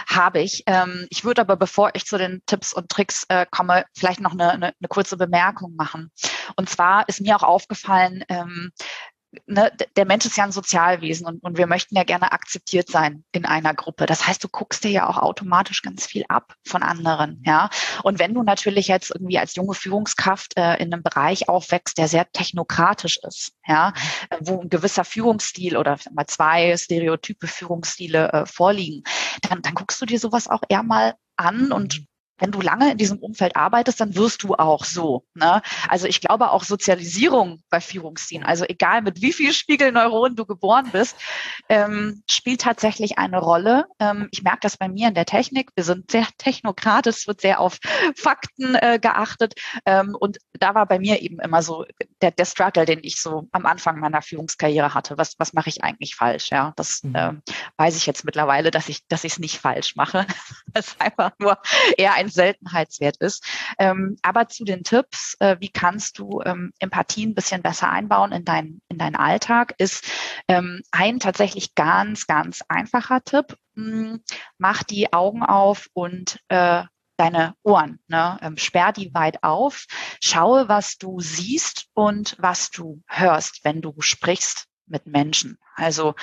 habe 0.07 0.41
ich. 0.41 0.63
Ähm, 0.67 1.07
ich 1.09 1.25
würde 1.25 1.41
aber, 1.41 1.57
bevor 1.57 1.91
ich 1.95 2.05
zu 2.05 2.19
den 2.19 2.43
Tipps 2.45 2.75
und 2.75 2.91
Tricks 2.91 3.25
äh, 3.29 3.47
komme, 3.51 3.87
vielleicht 3.97 4.21
noch 4.21 4.33
eine, 4.33 4.51
eine, 4.51 4.67
eine 4.67 4.89
kurze 4.89 5.17
Bemerkung 5.17 5.75
machen. 5.75 6.11
Und 6.57 6.69
zwar 6.69 7.09
ist 7.09 7.23
mir 7.23 7.37
auch 7.37 7.43
aufgefallen, 7.43 8.25
ähm, 8.29 8.73
ne, 9.47 9.73
der 9.97 10.05
Mensch 10.07 10.27
ist 10.27 10.37
ja 10.37 10.45
ein 10.45 10.53
Sozialwesen 10.53 11.27
und, 11.27 11.43
und 11.43 11.57
wir 11.57 11.67
möchten 11.67 11.97
ja 11.97 12.05
gerne 12.05 12.33
akzeptiert 12.33 12.89
sein 12.89 13.25
in 13.33 13.45
einer 13.45 13.75
Gruppe. 13.75 14.07
Das 14.07 14.27
heißt, 14.27 14.43
du 14.43 14.49
guckst 14.49 14.85
dir 14.85 14.91
ja 14.91 15.09
auch 15.09 15.19
automatisch 15.19 15.83
ganz 15.83 16.07
viel 16.07 16.25
ab 16.29 16.55
von 16.67 16.83
anderen, 16.83 17.43
ja. 17.45 17.71
Und 18.03 18.19
wenn 18.19 18.35
du 18.35 18.43
natürlich 18.43 18.89
jetzt 18.89 19.11
irgendwie 19.11 19.39
als 19.39 19.55
junge 19.55 19.75
Führungskraft 19.75 20.57
äh, 20.57 20.77
in 20.77 20.93
einem 20.93 21.03
Bereich 21.03 21.49
aufwächst, 21.49 21.99
der 21.99 22.09
sehr 22.09 22.31
technokratisch 22.33 23.19
ist, 23.27 23.53
ja, 23.67 23.93
äh, 24.31 24.37
wo 24.41 24.61
ein 24.61 24.69
gewisser 24.69 25.05
Führungsstil 25.05 25.77
oder 25.77 25.99
mal 26.13 26.27
zwei 26.27 26.77
stereotype 26.77 27.47
Führungsstile 27.47 28.33
äh, 28.33 28.47
vorliegen, 28.47 29.05
dann, 29.43 29.63
dann 29.63 29.75
guckst 29.75 30.01
du 30.01 30.07
dir 30.07 30.19
sowas 30.19 30.49
auch 30.49 30.63
eher 30.69 30.83
mal 30.83 31.15
an 31.37 31.73
und 31.73 32.05
wenn 32.41 32.51
du 32.51 32.61
lange 32.61 32.93
in 32.93 32.99
diesem 32.99 33.19
Umfeld 33.19 33.57
arbeitest, 33.57 34.01
dann 34.01 34.17
wirst 34.17 34.43
du 34.43 34.55
auch 34.55 34.85
so. 34.85 35.25
Ne? 35.35 35.63
Also 35.89 36.07
ich 36.07 36.21
glaube 36.21 36.51
auch 36.51 36.65
Sozialisierung 36.65 37.63
bei 37.71 37.81
Führungsziehen, 37.81 38.43
also 38.43 38.65
egal 38.65 39.03
mit 39.03 39.23
wie 39.23 39.33
viel 39.33 39.53
Spiegelneuronen 39.53 40.37
du 40.37 40.47
geboren 40.47 40.89
bist, 40.93 41.17
ähm, 41.69 42.23
spielt 42.29 42.63
tatsächlich 42.63 43.19
eine 43.19 43.39
Rolle. 43.39 43.85
Ähm, 43.99 44.29
ich 44.33 44.43
merke 44.43 44.61
das 44.63 44.77
bei 44.77 44.89
mir 44.89 45.09
in 45.09 45.15
der 45.15 45.27
Technik. 45.27 45.71
Wir 45.75 45.85
sind 45.85 46.11
sehr 46.11 46.27
technokratisch, 46.39 47.19
es 47.19 47.27
wird 47.27 47.41
sehr 47.41 47.61
auf 47.61 47.79
Fakten 48.17 48.75
äh, 48.75 48.99
geachtet. 49.01 49.55
Ähm, 49.85 50.17
und 50.19 50.39
da 50.59 50.75
war 50.75 50.87
bei 50.87 50.99
mir 50.99 51.23
eben 51.23 51.39
immer 51.41 51.63
so 51.63 51.85
der, 52.23 52.31
der 52.31 52.45
Struggle, 52.45 52.85
den 52.85 53.01
ich 53.03 53.21
so 53.21 53.49
am 53.53 53.67
Anfang 53.67 53.99
meiner 54.01 54.23
Führungskarriere 54.23 54.95
hatte. 54.95 55.19
Was, 55.19 55.39
was 55.39 55.53
mache 55.53 55.69
ich 55.69 55.83
eigentlich 55.83 56.15
falsch? 56.15 56.51
Ja, 56.51 56.73
das 56.77 57.03
mhm. 57.03 57.15
äh, 57.15 57.33
weiß 57.77 57.97
ich 57.97 58.07
jetzt 58.07 58.25
mittlerweile, 58.25 58.71
dass 58.71 58.89
ich, 58.89 59.07
dass 59.09 59.25
ich 59.25 59.33
es 59.33 59.39
nicht 59.39 59.59
falsch 59.59 59.97
mache. 59.97 60.27
das 60.73 60.99
einfach 61.01 61.33
nur 61.39 61.59
eher 61.97 62.15
ein 62.15 62.29
Seltenheitswert 62.29 63.17
ist. 63.19 63.45
Ähm, 63.79 64.17
aber 64.23 64.49
zu 64.49 64.65
den 64.65 64.85
Tipps, 64.85 65.37
äh, 65.41 65.57
wie 65.61 65.71
kannst 65.71 66.19
du 66.19 66.43
ähm, 66.45 66.73
Empathie 66.79 67.27
ein 67.27 67.35
bisschen 67.35 67.63
besser 67.63 67.91
einbauen 67.91 68.33
in, 68.33 68.45
dein, 68.45 68.81
in 68.89 68.99
deinen 68.99 69.17
Alltag, 69.17 69.75
ist 69.79 70.11
ähm, 70.49 70.83
ein 70.91 71.21
tatsächlich 71.21 71.75
ganz, 71.75 72.27
ganz 72.27 72.63
einfacher 72.69 73.23
Tipp. 73.25 73.57
Hm, 73.75 74.23
mach 74.59 74.83
die 74.83 75.13
Augen 75.13 75.43
auf 75.43 75.89
und 75.95 76.39
äh, 76.49 76.85
deine 77.21 77.55
Ohren. 77.63 78.01
Ne? 78.09 78.39
Ähm, 78.41 78.57
sperr 78.57 78.93
die 78.93 79.13
weit 79.15 79.43
auf. 79.43 79.85
Schaue, 80.23 80.69
was 80.69 80.97
du 80.97 81.21
siehst 81.21 81.87
und 81.93 82.35
was 82.39 82.71
du 82.71 83.03
hörst, 83.07 83.61
wenn 83.63 83.83
du 83.83 83.95
sprichst. 83.99 84.70
Mit 84.91 85.07
Menschen. 85.07 85.59
Also 85.75 86.15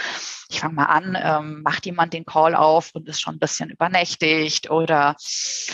ich 0.49 0.59
fange 0.59 0.75
mal 0.75 0.85
an, 0.85 1.17
ähm, 1.19 1.61
macht 1.63 1.85
jemand 1.85 2.13
den 2.13 2.25
Call 2.25 2.55
auf 2.55 2.91
und 2.93 3.07
ist 3.07 3.21
schon 3.21 3.35
ein 3.35 3.39
bisschen 3.39 3.69
übernächtigt 3.69 4.69
oder 4.69 5.15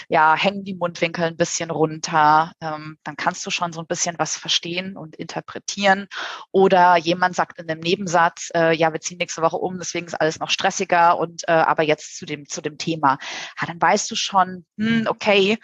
ja, 0.09 0.35
hängen 0.35 0.63
die 0.63 0.73
Mundwinkel 0.73 1.25
ein 1.25 1.37
bisschen 1.37 1.69
runter, 1.69 2.53
ähm, 2.61 2.97
dann 3.03 3.17
kannst 3.17 3.45
du 3.45 3.49
schon 3.49 3.73
so 3.73 3.81
ein 3.81 3.87
bisschen 3.87 4.15
was 4.17 4.37
verstehen 4.37 4.95
und 4.97 5.15
interpretieren. 5.15 6.07
Oder 6.51 6.97
jemand 6.97 7.35
sagt 7.35 7.59
in 7.59 7.69
einem 7.69 7.81
Nebensatz, 7.81 8.49
äh, 8.55 8.75
ja, 8.75 8.93
wir 8.93 9.01
ziehen 9.01 9.17
nächste 9.17 9.41
Woche 9.41 9.57
um, 9.57 9.77
deswegen 9.77 10.07
ist 10.07 10.19
alles 10.19 10.39
noch 10.39 10.49
stressiger 10.49 11.17
und 11.17 11.43
äh, 11.47 11.51
aber 11.51 11.83
jetzt 11.83 12.17
zu 12.17 12.25
dem, 12.25 12.47
zu 12.47 12.61
dem 12.61 12.77
Thema. 12.77 13.17
Ja, 13.59 13.67
dann 13.67 13.81
weißt 13.81 14.09
du 14.09 14.15
schon, 14.15 14.65
hm, 14.77 15.07
okay, 15.07 15.57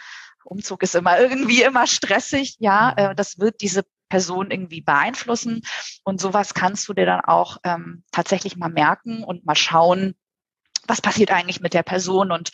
Umzug 0.44 0.84
ist 0.84 0.96
immer 0.96 1.20
irgendwie 1.20 1.64
immer 1.64 1.88
stressig, 1.88 2.58
ja, 2.60 2.94
äh, 2.96 3.16
das 3.16 3.40
wird 3.40 3.62
diese 3.62 3.84
Person 4.10 4.52
irgendwie 4.52 4.82
beeinflussen. 4.82 5.62
Und 6.04 6.20
sowas 6.20 6.54
kannst 6.54 6.88
du 6.88 6.94
dir 6.94 7.06
dann 7.06 7.22
auch 7.22 7.58
ähm, 7.64 8.04
tatsächlich 8.12 8.58
mal 8.58 8.70
merken 8.70 9.24
und 9.24 9.46
mal 9.46 9.56
schauen, 9.56 10.16
was 10.88 11.02
passiert 11.02 11.32
eigentlich 11.32 11.62
mit 11.62 11.74
der 11.74 11.84
Person 11.84 12.32
und 12.32 12.52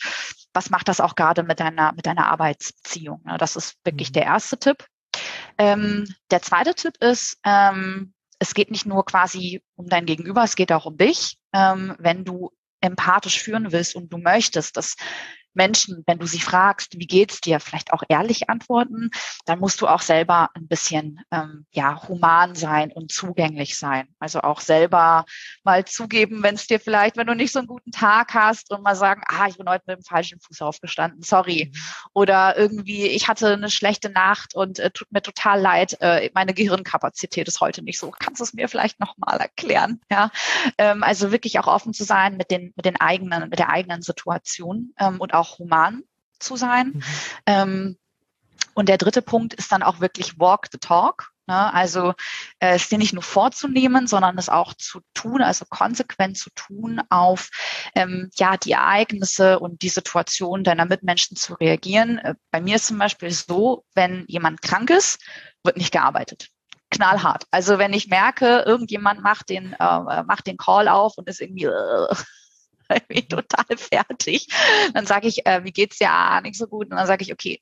was 0.52 0.70
macht 0.70 0.88
das 0.88 1.00
auch 1.00 1.14
gerade 1.14 1.42
mit 1.42 1.60
deiner, 1.60 1.92
mit 1.92 2.06
deiner 2.06 2.26
Arbeitsbeziehung. 2.26 3.22
Ne? 3.24 3.38
Das 3.38 3.56
ist 3.56 3.76
wirklich 3.84 4.10
mhm. 4.10 4.14
der 4.14 4.24
erste 4.24 4.58
Tipp. 4.58 4.86
Ähm, 5.58 6.06
der 6.30 6.42
zweite 6.42 6.74
Tipp 6.74 6.96
ist, 7.00 7.38
ähm, 7.44 8.12
es 8.38 8.52
geht 8.54 8.70
nicht 8.70 8.84
nur 8.84 9.04
quasi 9.04 9.62
um 9.76 9.86
dein 9.88 10.06
Gegenüber, 10.06 10.44
es 10.44 10.56
geht 10.56 10.72
auch 10.72 10.86
um 10.86 10.98
dich. 10.98 11.38
Ähm, 11.54 11.96
wenn 11.98 12.24
du 12.24 12.52
empathisch 12.80 13.40
führen 13.40 13.72
willst 13.72 13.96
und 13.96 14.12
du 14.12 14.18
möchtest, 14.18 14.76
dass 14.76 14.96
Menschen, 15.56 16.04
wenn 16.06 16.18
du 16.18 16.26
sie 16.26 16.40
fragst, 16.40 16.98
wie 16.98 17.06
geht's 17.06 17.40
dir, 17.40 17.60
vielleicht 17.60 17.92
auch 17.92 18.02
ehrlich 18.08 18.48
antworten, 18.48 19.10
dann 19.44 19.58
musst 19.58 19.80
du 19.80 19.88
auch 19.88 20.02
selber 20.02 20.50
ein 20.54 20.68
bisschen 20.68 21.20
ähm, 21.30 21.66
ja 21.70 22.06
human 22.08 22.54
sein 22.54 22.92
und 22.92 23.12
zugänglich 23.12 23.76
sein. 23.76 24.08
Also 24.18 24.40
auch 24.40 24.60
selber 24.60 25.24
mal 25.64 25.84
zugeben, 25.84 26.42
wenn 26.42 26.54
es 26.54 26.66
dir 26.66 26.80
vielleicht, 26.80 27.16
wenn 27.16 27.26
du 27.26 27.34
nicht 27.34 27.52
so 27.52 27.58
einen 27.58 27.68
guten 27.68 27.90
Tag 27.90 28.34
hast 28.34 28.70
und 28.70 28.82
mal 28.82 28.94
sagen, 28.96 29.22
ah, 29.28 29.46
ich 29.48 29.56
bin 29.56 29.68
heute 29.68 29.84
mit 29.86 29.98
dem 29.98 30.04
falschen 30.04 30.40
Fuß 30.40 30.62
aufgestanden, 30.62 31.22
sorry. 31.22 31.70
Mhm. 31.72 31.78
Oder 32.12 32.56
irgendwie, 32.56 33.06
ich 33.06 33.28
hatte 33.28 33.52
eine 33.52 33.70
schlechte 33.70 34.10
Nacht 34.10 34.54
und 34.54 34.78
äh, 34.78 34.90
tut 34.90 35.10
mir 35.12 35.22
total 35.22 35.60
leid, 35.60 35.96
äh, 36.00 36.30
meine 36.34 36.54
Gehirnkapazität 36.54 37.48
ist 37.48 37.60
heute 37.60 37.82
nicht 37.82 37.98
so. 37.98 38.10
Kannst 38.10 38.40
du 38.40 38.44
es 38.44 38.54
mir 38.54 38.68
vielleicht 38.68 39.00
nochmal 39.00 39.38
erklären? 39.38 40.00
Ja, 40.10 40.30
ähm, 40.78 41.02
also 41.02 41.32
wirklich 41.32 41.58
auch 41.58 41.66
offen 41.66 41.92
zu 41.92 42.04
sein 42.04 42.36
mit 42.36 42.50
den 42.50 42.72
mit 42.76 42.84
den 42.84 43.00
eigenen 43.00 43.48
mit 43.48 43.58
der 43.58 43.70
eigenen 43.70 44.02
Situation 44.02 44.92
ähm, 44.98 45.20
und 45.20 45.34
auch 45.34 45.45
auch 45.46 45.58
human 45.58 46.02
zu 46.38 46.56
sein. 46.56 46.88
Mhm. 46.94 47.02
Ähm, 47.46 47.96
und 48.74 48.88
der 48.88 48.98
dritte 48.98 49.22
Punkt 49.22 49.54
ist 49.54 49.72
dann 49.72 49.82
auch 49.82 50.00
wirklich 50.00 50.38
walk 50.38 50.66
the 50.70 50.78
talk. 50.78 51.32
Ne? 51.46 51.72
Also 51.72 52.10
äh, 52.58 52.74
es 52.74 52.88
dir 52.88 52.98
nicht 52.98 53.14
nur 53.14 53.22
vorzunehmen, 53.22 54.06
sondern 54.06 54.36
es 54.36 54.48
auch 54.48 54.74
zu 54.74 55.00
tun, 55.14 55.42
also 55.42 55.64
konsequent 55.68 56.36
zu 56.36 56.50
tun, 56.54 57.00
auf 57.08 57.50
ähm, 57.94 58.30
ja 58.36 58.56
die 58.56 58.72
Ereignisse 58.72 59.60
und 59.60 59.82
die 59.82 59.88
Situation 59.88 60.64
deiner 60.64 60.86
Mitmenschen 60.86 61.36
zu 61.36 61.54
reagieren. 61.54 62.18
Äh, 62.18 62.34
bei 62.50 62.60
mir 62.60 62.76
ist 62.76 62.88
zum 62.88 62.98
Beispiel 62.98 63.30
so, 63.30 63.84
wenn 63.94 64.24
jemand 64.28 64.60
krank 64.60 64.90
ist, 64.90 65.20
wird 65.62 65.76
nicht 65.76 65.92
gearbeitet 65.92 66.48
knallhart. 66.90 67.46
Also 67.50 67.78
wenn 67.78 67.92
ich 67.92 68.06
merke, 68.06 68.62
irgendjemand 68.64 69.20
macht 69.20 69.48
den 69.48 69.72
äh, 69.72 70.22
macht 70.22 70.46
den 70.46 70.56
Call 70.56 70.88
auf 70.88 71.18
und 71.18 71.28
ist 71.28 71.40
irgendwie 71.40 71.64
äh, 71.64 72.14
irgendwie 73.08 73.28
total 73.28 73.76
fertig. 73.76 74.48
Dann 74.94 75.06
sage 75.06 75.28
ich, 75.28 75.46
äh, 75.46 75.64
wie 75.64 75.72
geht's 75.72 75.98
dir? 75.98 76.10
Ah, 76.10 76.40
nicht 76.40 76.56
so 76.56 76.66
gut. 76.66 76.90
Und 76.90 76.96
dann 76.96 77.06
sage 77.06 77.22
ich, 77.22 77.32
okay, 77.32 77.60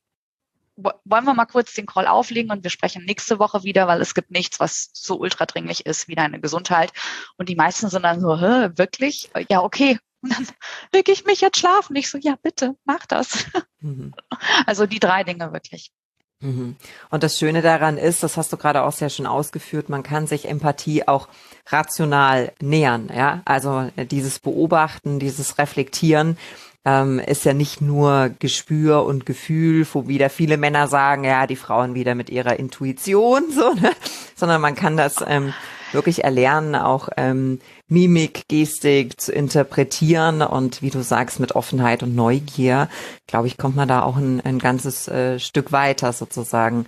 wollen 0.77 1.25
wir 1.25 1.35
mal 1.35 1.47
kurz 1.47 1.73
den 1.75 1.87
Call 1.87 2.07
auflegen 2.07 2.51
und 2.51 2.65
wir 2.65 2.71
sprechen 2.71 3.05
nächste 3.05 3.39
Woche 3.39 3.63
wieder, 3.63 3.87
weil 3.87 4.01
es 4.01 4.15
gibt 4.15 4.31
nichts, 4.31 4.59
was 4.59 4.91
so 4.93 5.19
ultra 5.19 5.47
dringlich 5.47 5.87
ist 5.87 6.09
wie 6.09 6.17
deine 6.17 6.41
Gesundheit. 6.41 6.93
Und 7.37 7.49
die 7.49 7.57
meisten 7.57 7.89
sind 7.89 8.03
dann 8.03 8.21
so, 8.21 8.41
Hä, 8.41 8.71
wirklich? 8.75 9.31
Ja, 9.49 9.63
okay. 9.63 9.99
Und 10.21 10.33
dann 10.33 10.49
leg 10.93 11.09
ich 11.09 11.25
mich 11.27 11.41
jetzt 11.43 11.59
schlafen. 11.59 11.95
Ich 11.97 12.11
so, 12.11 12.19
ja, 12.19 12.37
bitte, 12.43 12.77
mach 12.85 13.07
das. 13.07 13.47
Mhm. 13.81 14.15
Also 14.67 14.87
die 14.87 15.01
drei 15.01 15.25
Dinge 15.25 15.53
wirklich. 15.53 15.93
Mhm. 16.41 16.77
Und 17.11 17.23
das 17.23 17.39
Schöne 17.39 17.63
daran 17.63 17.97
ist, 17.97 18.23
das 18.23 18.37
hast 18.37 18.53
du 18.53 18.57
gerade 18.57 18.83
auch 18.83 18.93
sehr 18.93 19.09
schön 19.09 19.27
ausgeführt, 19.27 19.89
man 19.89 20.03
kann 20.03 20.27
sich 20.27 20.49
Empathie 20.49 21.09
auch 21.09 21.29
rational 21.69 22.53
nähern. 22.61 23.11
Ja, 23.15 23.43
also 23.45 23.91
äh, 23.97 24.07
dieses 24.07 24.39
Beobachten, 24.39 25.19
dieses 25.19 25.59
Reflektieren 25.59 26.37
ähm, 26.85 27.19
ist 27.19 27.45
ja 27.45 27.55
nicht 27.55 27.81
nur 27.81 28.31
Gespür 28.39 29.05
und 29.05 29.25
Gefühl, 29.25 29.87
wo 29.93 30.07
wieder 30.07 30.29
viele 30.29 30.59
Männer 30.59 30.87
sagen, 30.87 31.25
ja, 31.25 31.47
die 31.47 31.57
Frauen 31.57 31.95
wieder 31.95 32.15
mit 32.15 32.29
ihrer 32.29 32.59
Intuition, 32.59 33.45
so, 33.51 33.73
ne? 33.73 33.93
sondern 34.35 34.61
man 34.61 34.75
kann 34.75 34.97
das 34.97 35.25
ähm, 35.27 35.55
wirklich 35.93 36.25
erlernen, 36.25 36.75
auch 36.75 37.09
ähm, 37.17 37.61
Mimik, 37.95 38.49
Gestik 38.49 39.21
zu 39.21 39.33
interpretieren 39.33 40.43
und 40.43 40.83
wie 40.83 40.91
du 40.91 41.03
sagst, 41.03 41.39
mit 41.39 41.53
Offenheit 41.53 42.03
und 42.03 42.15
Neugier, 42.15 42.89
glaube 43.27 43.47
ich, 43.47 43.57
kommt 43.57 43.77
man 43.77 43.89
da 43.89 44.03
auch 44.03 44.17
ein, 44.17 44.41
ein 44.41 44.59
ganzes 44.59 45.07
äh, 45.09 45.39
Stück 45.39 45.71
weiter 45.71 46.13
sozusagen. 46.13 46.87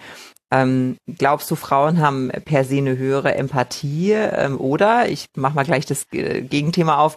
Ähm, 0.50 0.96
glaubst 1.06 1.50
du, 1.50 1.54
Frauen 1.54 2.00
haben 2.00 2.30
per 2.44 2.64
se 2.64 2.78
eine 2.78 2.98
höhere 2.98 3.34
Empathie 3.36 4.12
ähm, 4.12 4.60
oder, 4.60 5.08
ich 5.08 5.28
mache 5.36 5.54
mal 5.54 5.64
gleich 5.64 5.86
das 5.86 6.06
äh, 6.12 6.42
Gegenthema 6.42 6.98
auf, 6.98 7.16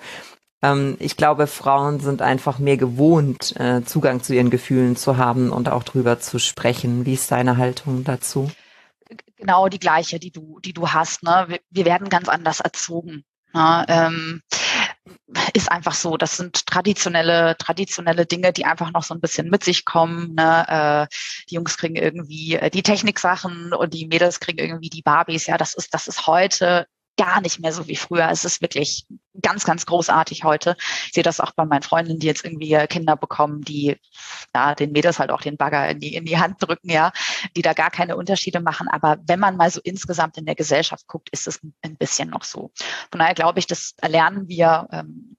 ähm, 0.61 0.95
ich 0.99 1.17
glaube, 1.17 1.47
Frauen 1.47 1.99
sind 1.99 2.21
einfach 2.21 2.59
mehr 2.59 2.77
gewohnt, 2.77 3.55
äh, 3.59 3.83
Zugang 3.83 4.21
zu 4.21 4.35
ihren 4.35 4.51
Gefühlen 4.51 4.95
zu 4.95 5.17
haben 5.17 5.51
und 5.51 5.69
auch 5.69 5.83
drüber 5.83 6.19
zu 6.19 6.37
sprechen. 6.37 7.05
Wie 7.05 7.13
ist 7.13 7.31
deine 7.31 7.57
Haltung 7.57 8.03
dazu? 8.03 8.51
Genau 9.37 9.67
die 9.67 9.79
gleiche, 9.79 10.19
die 10.19 10.31
du, 10.31 10.59
die 10.59 10.73
du 10.73 10.89
hast. 10.89 11.23
Ne? 11.23 11.45
Wir, 11.47 11.59
wir 11.69 11.85
werden 11.85 12.09
ganz 12.09 12.29
anders 12.29 12.59
erzogen. 12.59 13.23
Ne? 13.53 13.85
Ähm, 13.87 14.41
ist 15.53 15.71
einfach 15.71 15.93
so. 15.93 16.17
Das 16.17 16.37
sind 16.37 16.65
traditionelle, 16.65 17.55
traditionelle 17.57 18.25
Dinge, 18.25 18.53
die 18.53 18.65
einfach 18.65 18.91
noch 18.91 19.03
so 19.03 19.13
ein 19.13 19.21
bisschen 19.21 19.49
mit 19.49 19.63
sich 19.63 19.85
kommen. 19.85 20.35
Ne? 20.35 21.07
Äh, 21.09 21.15
die 21.49 21.55
Jungs 21.55 21.77
kriegen 21.77 21.95
irgendwie 21.95 22.55
äh, 22.55 22.69
die 22.69 22.83
Techniksachen 22.83 23.73
und 23.73 23.93
die 23.93 24.07
Mädels 24.07 24.39
kriegen 24.39 24.59
irgendwie 24.59 24.89
die 24.89 25.01
Barbies. 25.01 25.47
Ja, 25.47 25.57
das 25.57 25.73
ist, 25.73 25.93
das 25.93 26.07
ist 26.07 26.27
heute 26.27 26.85
gar 27.19 27.41
nicht 27.41 27.59
mehr 27.59 27.73
so 27.73 27.87
wie 27.87 27.97
früher. 27.97 28.29
Es 28.31 28.45
ist 28.45 28.61
wirklich 28.61 29.05
ganz, 29.41 29.65
ganz 29.65 29.85
großartig 29.85 30.45
heute. 30.45 30.77
Ich 31.05 31.11
sehe 31.13 31.23
das 31.23 31.41
auch 31.41 31.51
bei 31.51 31.65
meinen 31.65 31.81
Freundinnen, 31.81 32.19
die 32.19 32.27
jetzt 32.27 32.45
irgendwie 32.45 32.77
Kinder 32.87 33.17
bekommen, 33.17 33.61
die 33.61 33.97
ja, 34.55 34.73
den 34.73 34.93
Mädels 34.93 35.19
halt 35.19 35.29
auch 35.29 35.41
den 35.41 35.57
Bagger 35.57 35.89
in 35.89 35.99
die, 35.99 36.15
in 36.15 36.23
die 36.23 36.37
Hand 36.37 36.55
drücken, 36.59 36.89
ja, 36.89 37.11
die 37.57 37.61
da 37.61 37.73
gar 37.73 37.91
keine 37.91 38.15
Unterschiede 38.15 38.61
machen. 38.61 38.87
Aber 38.87 39.17
wenn 39.27 39.39
man 39.39 39.57
mal 39.57 39.69
so 39.69 39.81
insgesamt 39.83 40.37
in 40.37 40.45
der 40.45 40.55
Gesellschaft 40.55 41.07
guckt, 41.07 41.29
ist 41.31 41.45
es 41.47 41.59
ein 41.81 41.97
bisschen 41.97 42.29
noch 42.29 42.45
so. 42.45 42.71
Von 43.11 43.19
daher 43.19 43.35
glaube 43.35 43.59
ich, 43.59 43.67
das 43.67 43.95
erlernen 43.97 44.47
wir 44.47 44.87
ähm, 44.91 45.35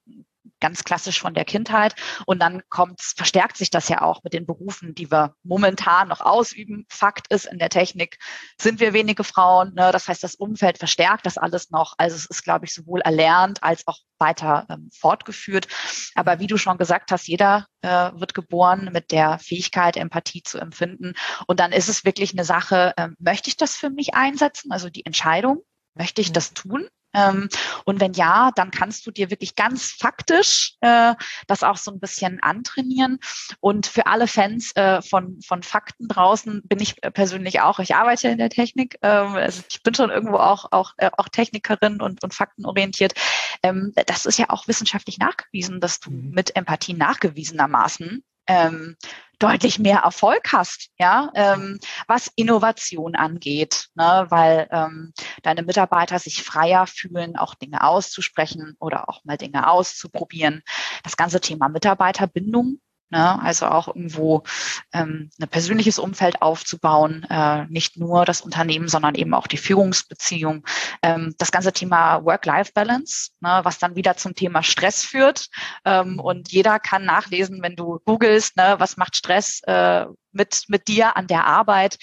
ganz 0.61 0.85
klassisch 0.85 1.21
von 1.21 1.35
der 1.35 1.45
Kindheit. 1.45 1.95
Und 2.27 2.41
dann 2.41 2.63
kommt, 2.69 3.01
verstärkt 3.01 3.57
sich 3.57 3.71
das 3.71 3.89
ja 3.89 4.03
auch 4.03 4.23
mit 4.23 4.33
den 4.33 4.47
Berufen, 4.47 4.95
die 4.95 5.11
wir 5.11 5.35
momentan 5.43 6.09
noch 6.09 6.21
ausüben. 6.21 6.87
Fakt 6.89 7.33
ist, 7.33 7.47
in 7.47 7.59
der 7.59 7.71
Technik 7.71 8.19
sind 8.61 8.81
wir 8.81 8.93
wenige 8.93 9.25
Frauen. 9.25 9.75
Ne? 9.75 9.91
Das 9.93 10.09
heißt, 10.09 10.23
das 10.23 10.35
Umfeld 10.35 10.79
verstärkt 10.79 11.27
das 11.27 11.39
alles 11.39 11.71
noch. 11.71 11.95
Also 11.99 12.17
es 12.17 12.27
ist, 12.27 12.45
glaube 12.45 12.67
ich, 12.67 12.75
sowohl 12.75 13.01
erlernt 13.01 13.63
als 13.63 13.87
auch 13.87 13.99
weiter 14.19 14.67
ähm, 14.69 14.91
fortgeführt. 14.93 15.67
Aber 16.15 16.39
wie 16.39 16.47
du 16.47 16.57
schon 16.57 16.79
gesagt 16.79 17.11
hast, 17.11 17.27
jeder 17.27 17.67
äh, 17.83 18.11
wird 18.15 18.35
geboren 18.35 18.91
mit 18.93 19.11
der 19.11 19.39
Fähigkeit, 19.39 19.97
Empathie 19.97 20.43
zu 20.43 20.59
empfinden. 20.59 21.15
Und 21.47 21.61
dann 21.61 21.73
ist 21.73 21.89
es 21.89 22.05
wirklich 22.05 22.33
eine 22.33 22.45
Sache, 22.45 22.93
äh, 22.97 23.09
möchte 23.19 23.49
ich 23.49 23.57
das 23.57 23.75
für 23.77 23.91
mich 23.91 24.15
einsetzen? 24.15 24.71
Also 24.71 24.91
die 24.91 25.07
Entscheidung, 25.07 25.63
möchte 25.95 26.21
ich 26.21 26.33
das 26.33 26.53
tun? 26.53 26.89
Ähm, 27.15 27.49
und 27.85 28.01
wenn 28.01 28.13
ja, 28.13 28.51
dann 28.55 28.71
kannst 28.71 29.07
du 29.07 29.11
dir 29.11 29.31
wirklich 29.31 29.57
ganz 29.57 29.93
faktisch 29.93 30.75
äh, 30.81 31.15
das 31.47 31.63
auch 31.63 31.77
so 31.77 31.91
ein 31.91 32.01
bisschen 32.01 32.43
antrainieren. 32.43 33.19
Und 33.61 33.87
für 33.87 34.07
alle 34.07 34.27
Fans 34.27 34.75
äh, 34.77 35.03
von, 35.03 35.41
von 35.43 35.63
Fakten 35.63 36.09
draußen 36.09 36.63
bin 36.65 36.81
ich 36.81 36.97
persönlich 37.01 37.61
auch. 37.61 37.79
Ich 37.79 37.95
arbeite 37.95 38.29
in 38.29 38.39
der 38.39 38.51
Technik. 38.51 38.99
Ähm, 39.03 39.35
also 39.35 39.63
ich 39.69 39.83
bin 39.83 39.95
schon 39.95 40.11
irgendwo 40.11 40.37
auch, 40.37 40.67
auch, 40.71 40.93
äh, 40.99 41.11
auch 41.17 41.29
Technikerin 41.29 42.01
und, 42.01 42.23
und 42.23 42.35
faktenorientiert. 42.35 43.15
Ähm, 43.63 43.93
das 44.07 44.27
ist 44.27 44.39
ja 44.39 44.51
auch 44.51 44.69
wissenschaftlich 44.69 45.19
nachgewiesen, 45.19 45.81
dass 45.81 46.01
du 46.01 46.11
mhm. 46.11 46.31
mit 46.31 46.57
Empathie 46.57 46.95
nachgewiesenermaßen 46.95 48.25
ähm, 48.47 48.97
deutlich 49.41 49.79
mehr 49.79 50.01
Erfolg 50.01 50.53
hast, 50.53 50.91
ja, 50.99 51.31
ähm, 51.35 51.81
was 52.07 52.31
Innovation 52.37 53.17
angeht, 53.17 53.89
ne, 53.95 54.27
weil 54.29 54.69
ähm, 54.71 55.13
deine 55.43 55.63
Mitarbeiter 55.63 56.19
sich 56.19 56.43
freier 56.43 56.87
fühlen, 56.87 57.37
auch 57.37 57.55
Dinge 57.55 57.83
auszusprechen 57.83 58.77
oder 58.79 59.09
auch 59.09 59.25
mal 59.25 59.37
Dinge 59.37 59.69
auszuprobieren. 59.69 60.63
Das 61.03 61.17
ganze 61.17 61.41
Thema 61.41 61.69
Mitarbeiterbindung 61.69 62.81
Ne? 63.11 63.43
Also 63.43 63.67
auch 63.67 63.89
irgendwo 63.89 64.45
ähm, 64.93 65.31
ein 65.41 65.49
persönliches 65.49 65.99
Umfeld 65.99 66.43
aufzubauen, 66.43 67.27
äh, 67.29 67.67
nicht 67.67 67.97
nur 67.97 68.25
das 68.25 68.41
Unternehmen, 68.41 68.89
sondern 68.89 69.17
eben 69.17 69.35
auch 69.35 69.49
die 69.49 69.57
Führungsbeziehung. 69.57 70.65
Ähm, 71.03 71.35
das 71.39 71.51
ganze 71.51 71.73
Thema 71.73 72.25
Work-Life-Balance, 72.25 73.33
ne? 73.41 73.61
was 73.65 73.79
dann 73.79 73.97
wieder 73.97 74.17
zum 74.17 74.35
Thema 74.35 74.63
Stress 74.63 75.03
führt. 75.03 75.49
Ähm, 75.85 76.21
und 76.21 76.53
jeder 76.53 76.79
kann 76.79 77.05
nachlesen, 77.05 77.63
wenn 77.63 77.75
du 77.75 77.99
googelst, 78.05 78.57
ne? 78.57 78.77
was 78.79 78.97
macht 78.97 79.17
Stress 79.17 79.61
äh, 79.67 80.07
mit, 80.33 80.65
mit 80.69 80.87
dir 80.87 81.17
an 81.17 81.27
der 81.27 81.47
Arbeit. 81.47 81.99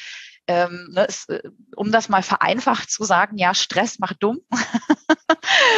Ähm, 0.47 0.89
ne, 0.91 1.05
es, 1.07 1.27
äh, 1.29 1.41
um 1.75 1.91
das 1.91 2.09
mal 2.09 2.23
vereinfacht 2.23 2.89
zu 2.89 3.03
sagen, 3.03 3.37
ja, 3.37 3.53
Stress 3.53 3.99
macht 3.99 4.17
dumm. 4.21 4.39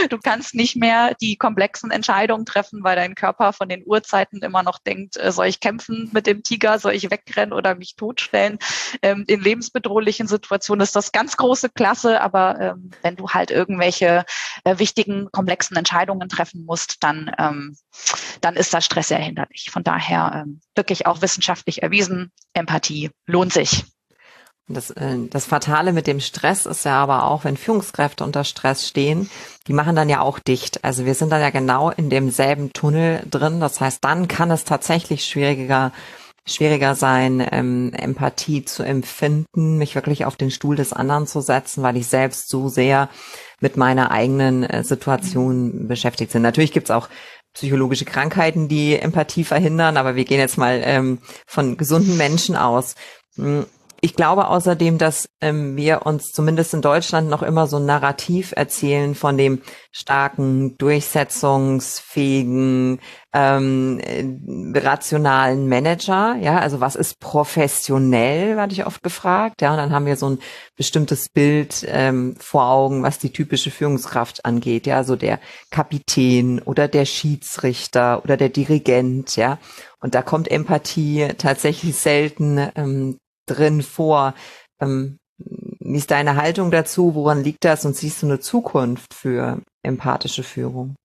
Du 0.10 0.18
kannst 0.18 0.56
nicht 0.56 0.76
mehr 0.76 1.16
die 1.22 1.36
komplexen 1.36 1.92
Entscheidungen 1.92 2.46
treffen, 2.46 2.84
weil 2.84 2.96
dein 2.96 3.16
Körper 3.16 3.54
von 3.54 3.70
den 3.70 3.84
Uhrzeiten 3.86 4.42
immer 4.42 4.64
noch 4.64 4.80
denkt, 4.80 5.18
äh, 5.18 5.32
soll 5.32 5.48
ich 5.48 5.60
kämpfen 5.60 6.10
mit 6.14 6.28
dem 6.28 6.44
Tiger, 6.44 6.80
soll 6.80 6.94
ich 6.94 7.10
wegrennen 7.10 7.54
oder 7.54 7.76
mich 7.76 7.96
totstellen. 7.96 8.60
Ähm, 9.02 9.26
in 9.28 9.42
lebensbedrohlichen 9.42 10.28
Situationen 10.28 10.84
ist 10.84 10.96
das 10.96 11.12
ganz 11.12 11.38
große 11.38 11.70
Klasse, 11.70 12.22
aber 12.22 12.60
ähm, 12.60 12.92
wenn 13.02 13.16
du 13.16 13.30
halt 13.30 13.52
irgendwelche 13.52 14.26
äh, 14.64 14.80
wichtigen, 14.80 15.30
komplexen 15.32 15.78
Entscheidungen 15.78 16.30
treffen 16.30 16.66
musst, 16.66 17.04
dann, 17.04 17.32
ähm, 17.38 17.76
dann 18.42 18.56
ist 18.56 18.74
das 18.74 18.86
Stress 18.86 19.10
sehr 19.10 19.20
hinderlich. 19.20 19.70
Von 19.72 19.84
daher 19.84 20.44
ähm, 20.44 20.62
wirklich 20.76 21.06
auch 21.06 21.22
wissenschaftlich 21.22 21.84
erwiesen, 21.84 22.32
Empathie 22.54 23.12
lohnt 23.26 23.54
sich. 23.54 23.86
Das, 24.70 24.92
äh, 24.92 25.18
das 25.30 25.46
Fatale 25.46 25.94
mit 25.94 26.06
dem 26.06 26.20
Stress 26.20 26.66
ist 26.66 26.86
ja 26.86 27.02
aber 27.02 27.26
auch, 27.26 27.44
wenn 27.44 27.58
Führungskräfte 27.58 28.24
unter 28.24 28.44
Stress 28.44 28.88
stehen, 28.88 29.30
die 29.68 29.74
machen 29.74 29.96
dann 29.96 30.10
ja 30.10 30.22
auch 30.22 30.38
dicht. 30.38 30.84
Also 30.84 31.06
wir 31.06 31.16
sind 31.16 31.32
dann 31.32 31.42
ja 31.42 31.50
genau 31.50 31.90
in 31.90 32.10
demselben 32.10 32.72
Tunnel 32.72 33.24
drin. 33.30 33.60
Das 33.60 33.82
heißt, 33.82 34.04
dann 34.04 34.28
kann 34.28 34.52
es 34.52 34.66
tatsächlich 34.66 35.26
schwieriger, 35.26 35.92
schwieriger 36.46 36.94
sein, 36.94 37.46
ähm, 37.52 37.94
Empathie 37.94 38.64
zu 38.64 38.84
empfinden, 38.84 39.78
mich 39.78 39.96
wirklich 39.96 40.26
auf 40.26 40.36
den 40.36 40.52
Stuhl 40.52 40.76
des 40.76 40.94
anderen 40.94 41.26
zu 41.26 41.42
setzen, 41.42 41.82
weil 41.82 41.98
ich 41.98 42.08
selbst 42.08 42.50
so 42.50 42.70
sehr 42.70 43.10
mit 43.60 43.76
meiner 43.76 44.12
eigenen 44.12 44.64
äh, 44.64 44.84
Situation 44.84 45.88
beschäftigt 45.88 46.32
bin. 46.32 46.44
Natürlich 46.44 46.72
gibt's 46.72 46.92
auch 46.92 47.10
psychologische 47.54 48.06
Krankheiten, 48.06 48.68
die 48.68 48.98
Empathie 49.00 49.44
verhindern, 49.44 49.98
aber 49.98 50.16
wir 50.16 50.26
gehen 50.26 50.40
jetzt 50.40 50.60
mal 50.60 50.82
ähm, 50.84 51.18
von 51.48 51.76
gesunden 51.76 52.16
Menschen 52.18 52.56
aus. 52.56 52.94
Ich 54.02 54.16
glaube 54.16 54.48
außerdem, 54.48 54.98
dass 54.98 55.28
ähm, 55.42 55.76
wir 55.76 56.06
uns 56.06 56.32
zumindest 56.32 56.74
in 56.74 56.82
Deutschland 56.82 57.30
noch 57.30 57.44
immer 57.44 57.68
so 57.68 57.76
ein 57.78 57.86
Narrativ 57.86 58.54
erzählen 58.56 59.14
von 59.14 59.38
dem 59.38 59.62
starken, 59.92 60.78
durchsetzungsfähigen, 60.78 63.02
ähm, 63.34 64.00
äh, 64.00 64.24
rationalen 64.80 65.68
Manager. 65.68 66.38
Ja, 66.40 66.60
also 66.60 66.80
was 66.80 66.96
ist 66.96 67.20
professionell, 67.20 68.56
werde 68.56 68.72
ich 68.74 68.86
oft 68.86 69.04
gefragt. 69.04 69.62
Ja, 69.62 69.72
und 69.72 69.78
dann 69.78 69.92
haben 69.92 70.06
wir 70.06 70.16
so 70.16 70.30
ein 70.30 70.40
bestimmtes 70.78 71.28
Bild 71.30 71.86
ähm, 71.88 72.36
vor 72.40 72.70
Augen, 72.70 73.04
was 73.04 73.20
die 73.20 73.34
typische 73.34 73.72
Führungskraft 73.72 74.46
angeht. 74.46 74.88
Ja, 74.88 75.04
so 75.04 75.18
der 75.18 75.40
Kapitän 75.72 76.62
oder 76.62 76.88
der 76.88 77.04
Schiedsrichter 77.06 78.24
oder 78.24 78.38
der 78.38 78.50
Dirigent. 78.50 79.36
Ja, 79.36 79.58
und 80.00 80.16
da 80.16 80.22
kommt 80.22 80.50
Empathie 80.50 81.28
tatsächlich 81.38 81.98
selten 81.98 82.70
ähm, 82.76 83.18
drin 83.50 83.82
vor. 83.82 84.34
Ähm, 84.80 85.18
wie 85.38 85.98
ist 85.98 86.12
deine 86.12 86.36
Haltung 86.36 86.72
dazu? 86.72 87.16
Woran 87.16 87.44
liegt 87.44 87.64
das? 87.66 87.86
Und 87.86 87.96
siehst 87.96 88.22
du 88.22 88.28
eine 88.28 88.40
Zukunft 88.40 89.14
für 89.14 89.62
empathische 89.84 90.44
Führung? 90.44 90.96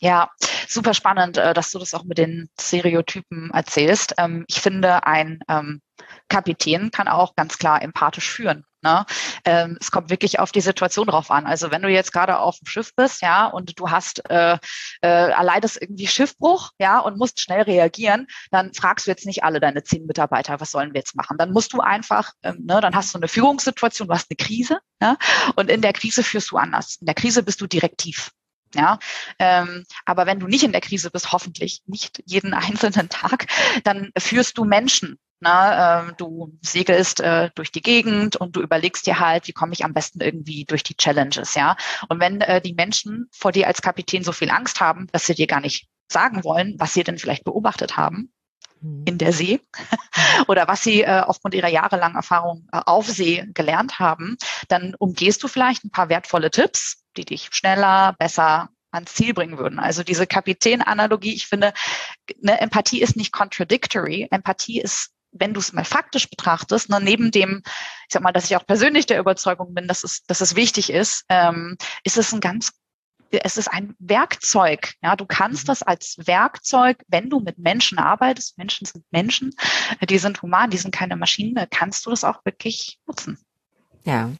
Ja, 0.00 0.30
super 0.68 0.94
spannend, 0.94 1.38
äh, 1.38 1.54
dass 1.54 1.70
du 1.70 1.78
das 1.78 1.94
auch 1.94 2.04
mit 2.04 2.18
den 2.18 2.48
Stereotypen 2.60 3.50
erzählst. 3.50 4.14
Ähm, 4.18 4.44
ich 4.48 4.60
finde, 4.60 5.06
ein 5.06 5.40
ähm, 5.48 5.80
Kapitän 6.28 6.90
kann 6.90 7.08
auch 7.08 7.34
ganz 7.34 7.58
klar 7.58 7.82
empathisch 7.82 8.30
führen. 8.30 8.64
Ne? 8.86 9.04
Ähm, 9.44 9.76
es 9.80 9.90
kommt 9.90 10.10
wirklich 10.10 10.38
auf 10.38 10.52
die 10.52 10.60
Situation 10.60 11.08
drauf 11.08 11.32
an. 11.32 11.44
Also 11.44 11.72
wenn 11.72 11.82
du 11.82 11.88
jetzt 11.88 12.12
gerade 12.12 12.38
auf 12.38 12.56
dem 12.58 12.66
Schiff 12.66 12.94
bist, 12.94 13.20
ja, 13.20 13.46
und 13.46 13.80
du 13.80 13.90
hast 13.90 14.30
äh, 14.30 14.58
äh, 15.02 15.30
erleidest 15.30 15.82
irgendwie 15.82 16.06
Schiffbruch, 16.06 16.70
ja, 16.78 17.00
und 17.00 17.18
musst 17.18 17.40
schnell 17.40 17.62
reagieren, 17.62 18.28
dann 18.52 18.72
fragst 18.74 19.06
du 19.06 19.10
jetzt 19.10 19.26
nicht 19.26 19.42
alle 19.42 19.58
deine 19.58 19.82
zehn 19.82 20.06
Mitarbeiter, 20.06 20.60
was 20.60 20.70
sollen 20.70 20.94
wir 20.94 21.00
jetzt 21.00 21.16
machen? 21.16 21.36
Dann 21.36 21.50
musst 21.50 21.72
du 21.72 21.80
einfach, 21.80 22.30
ähm, 22.44 22.62
ne, 22.64 22.80
dann 22.80 22.94
hast 22.94 23.12
du 23.12 23.18
eine 23.18 23.26
Führungssituation, 23.26 24.06
du 24.06 24.14
hast 24.14 24.30
eine 24.30 24.36
Krise, 24.36 24.78
ja, 25.02 25.16
und 25.56 25.68
in 25.68 25.82
der 25.82 25.92
Krise 25.92 26.22
führst 26.22 26.52
du 26.52 26.56
anders. 26.56 26.98
In 27.00 27.06
der 27.06 27.16
Krise 27.16 27.42
bist 27.42 27.60
du 27.60 27.66
direktiv. 27.66 28.30
Ja, 28.74 28.98
ähm, 29.38 29.84
aber 30.04 30.26
wenn 30.26 30.38
du 30.38 30.46
nicht 30.46 30.62
in 30.62 30.72
der 30.72 30.80
Krise 30.80 31.10
bist, 31.10 31.32
hoffentlich 31.32 31.82
nicht 31.86 32.22
jeden 32.24 32.54
einzelnen 32.54 33.08
Tag, 33.08 33.46
dann 33.82 34.12
führst 34.16 34.58
du 34.58 34.64
Menschen. 34.64 35.18
Na, 35.40 36.08
äh, 36.08 36.12
du 36.16 36.58
segelst 36.62 37.20
äh, 37.20 37.50
durch 37.54 37.70
die 37.70 37.82
Gegend 37.82 38.36
und 38.36 38.56
du 38.56 38.62
überlegst 38.62 39.06
dir 39.06 39.20
halt, 39.20 39.46
wie 39.46 39.52
komme 39.52 39.74
ich 39.74 39.84
am 39.84 39.92
besten 39.92 40.20
irgendwie 40.20 40.64
durch 40.64 40.82
die 40.82 40.96
Challenges, 40.96 41.54
ja. 41.54 41.76
Und 42.08 42.20
wenn 42.20 42.40
äh, 42.40 42.62
die 42.62 42.74
Menschen 42.74 43.28
vor 43.32 43.52
dir 43.52 43.66
als 43.66 43.82
Kapitän 43.82 44.24
so 44.24 44.32
viel 44.32 44.50
Angst 44.50 44.80
haben, 44.80 45.08
dass 45.12 45.26
sie 45.26 45.34
dir 45.34 45.46
gar 45.46 45.60
nicht 45.60 45.88
sagen 46.10 46.42
wollen, 46.42 46.76
was 46.78 46.94
sie 46.94 47.04
denn 47.04 47.18
vielleicht 47.18 47.44
beobachtet 47.44 47.98
haben, 47.98 48.32
mhm. 48.80 49.04
in 49.06 49.18
der 49.18 49.32
See 49.32 49.60
oder 50.48 50.68
was 50.68 50.82
sie 50.82 51.02
äh, 51.02 51.20
aufgrund 51.20 51.54
ihrer 51.54 51.68
jahrelangen 51.68 52.16
Erfahrung 52.16 52.66
äh, 52.72 52.80
auf 52.86 53.06
See 53.06 53.44
gelernt 53.52 53.98
haben, 53.98 54.36
dann 54.68 54.94
umgehst 54.98 55.42
du 55.42 55.48
vielleicht 55.48 55.84
ein 55.84 55.90
paar 55.90 56.08
wertvolle 56.08 56.50
Tipps, 56.50 57.04
die 57.16 57.24
dich 57.26 57.48
schneller, 57.52 58.14
besser 58.18 58.70
ans 58.92 59.14
Ziel 59.14 59.34
bringen 59.34 59.58
würden. 59.58 59.78
Also 59.78 60.02
diese 60.02 60.26
Kapitän-Analogie, 60.26 61.34
ich 61.34 61.46
finde, 61.46 61.72
ne, 62.40 62.60
Empathie 62.60 63.02
ist 63.02 63.16
nicht 63.16 63.32
contradictory. 63.32 64.28
Empathie 64.30 64.80
ist 64.80 65.12
wenn 65.38 65.54
du 65.54 65.60
es 65.60 65.72
mal 65.72 65.84
faktisch 65.84 66.28
betrachtest, 66.28 66.88
ne, 66.88 67.00
neben 67.00 67.30
dem, 67.30 67.62
ich 67.64 68.12
sag 68.12 68.22
mal, 68.22 68.32
dass 68.32 68.46
ich 68.46 68.56
auch 68.56 68.66
persönlich 68.66 69.06
der 69.06 69.18
Überzeugung 69.18 69.74
bin, 69.74 69.88
dass 69.88 70.04
es, 70.04 70.24
dass 70.24 70.40
es 70.40 70.56
wichtig 70.56 70.90
ist, 70.90 71.24
ähm, 71.28 71.76
ist 72.04 72.16
es 72.16 72.32
ein 72.32 72.40
ganz 72.40 72.72
es 73.30 73.56
ist 73.56 73.68
ein 73.68 73.94
Werkzeug. 73.98 74.94
Ja, 75.02 75.16
du 75.16 75.26
kannst 75.26 75.64
mhm. 75.64 75.66
das 75.66 75.82
als 75.82 76.16
Werkzeug, 76.24 76.98
wenn 77.08 77.28
du 77.28 77.40
mit 77.40 77.58
Menschen 77.58 77.98
arbeitest, 77.98 78.56
Menschen 78.56 78.86
sind 78.86 79.04
Menschen, 79.10 79.52
die 80.08 80.18
sind 80.18 80.42
human, 80.42 80.70
die 80.70 80.78
sind 80.78 80.92
keine 80.94 81.16
Maschinen, 81.16 81.66
kannst 81.70 82.06
du 82.06 82.10
das 82.10 82.24
auch 82.24 82.44
wirklich 82.44 82.98
nutzen. 83.06 83.38
Ja. 84.04 84.30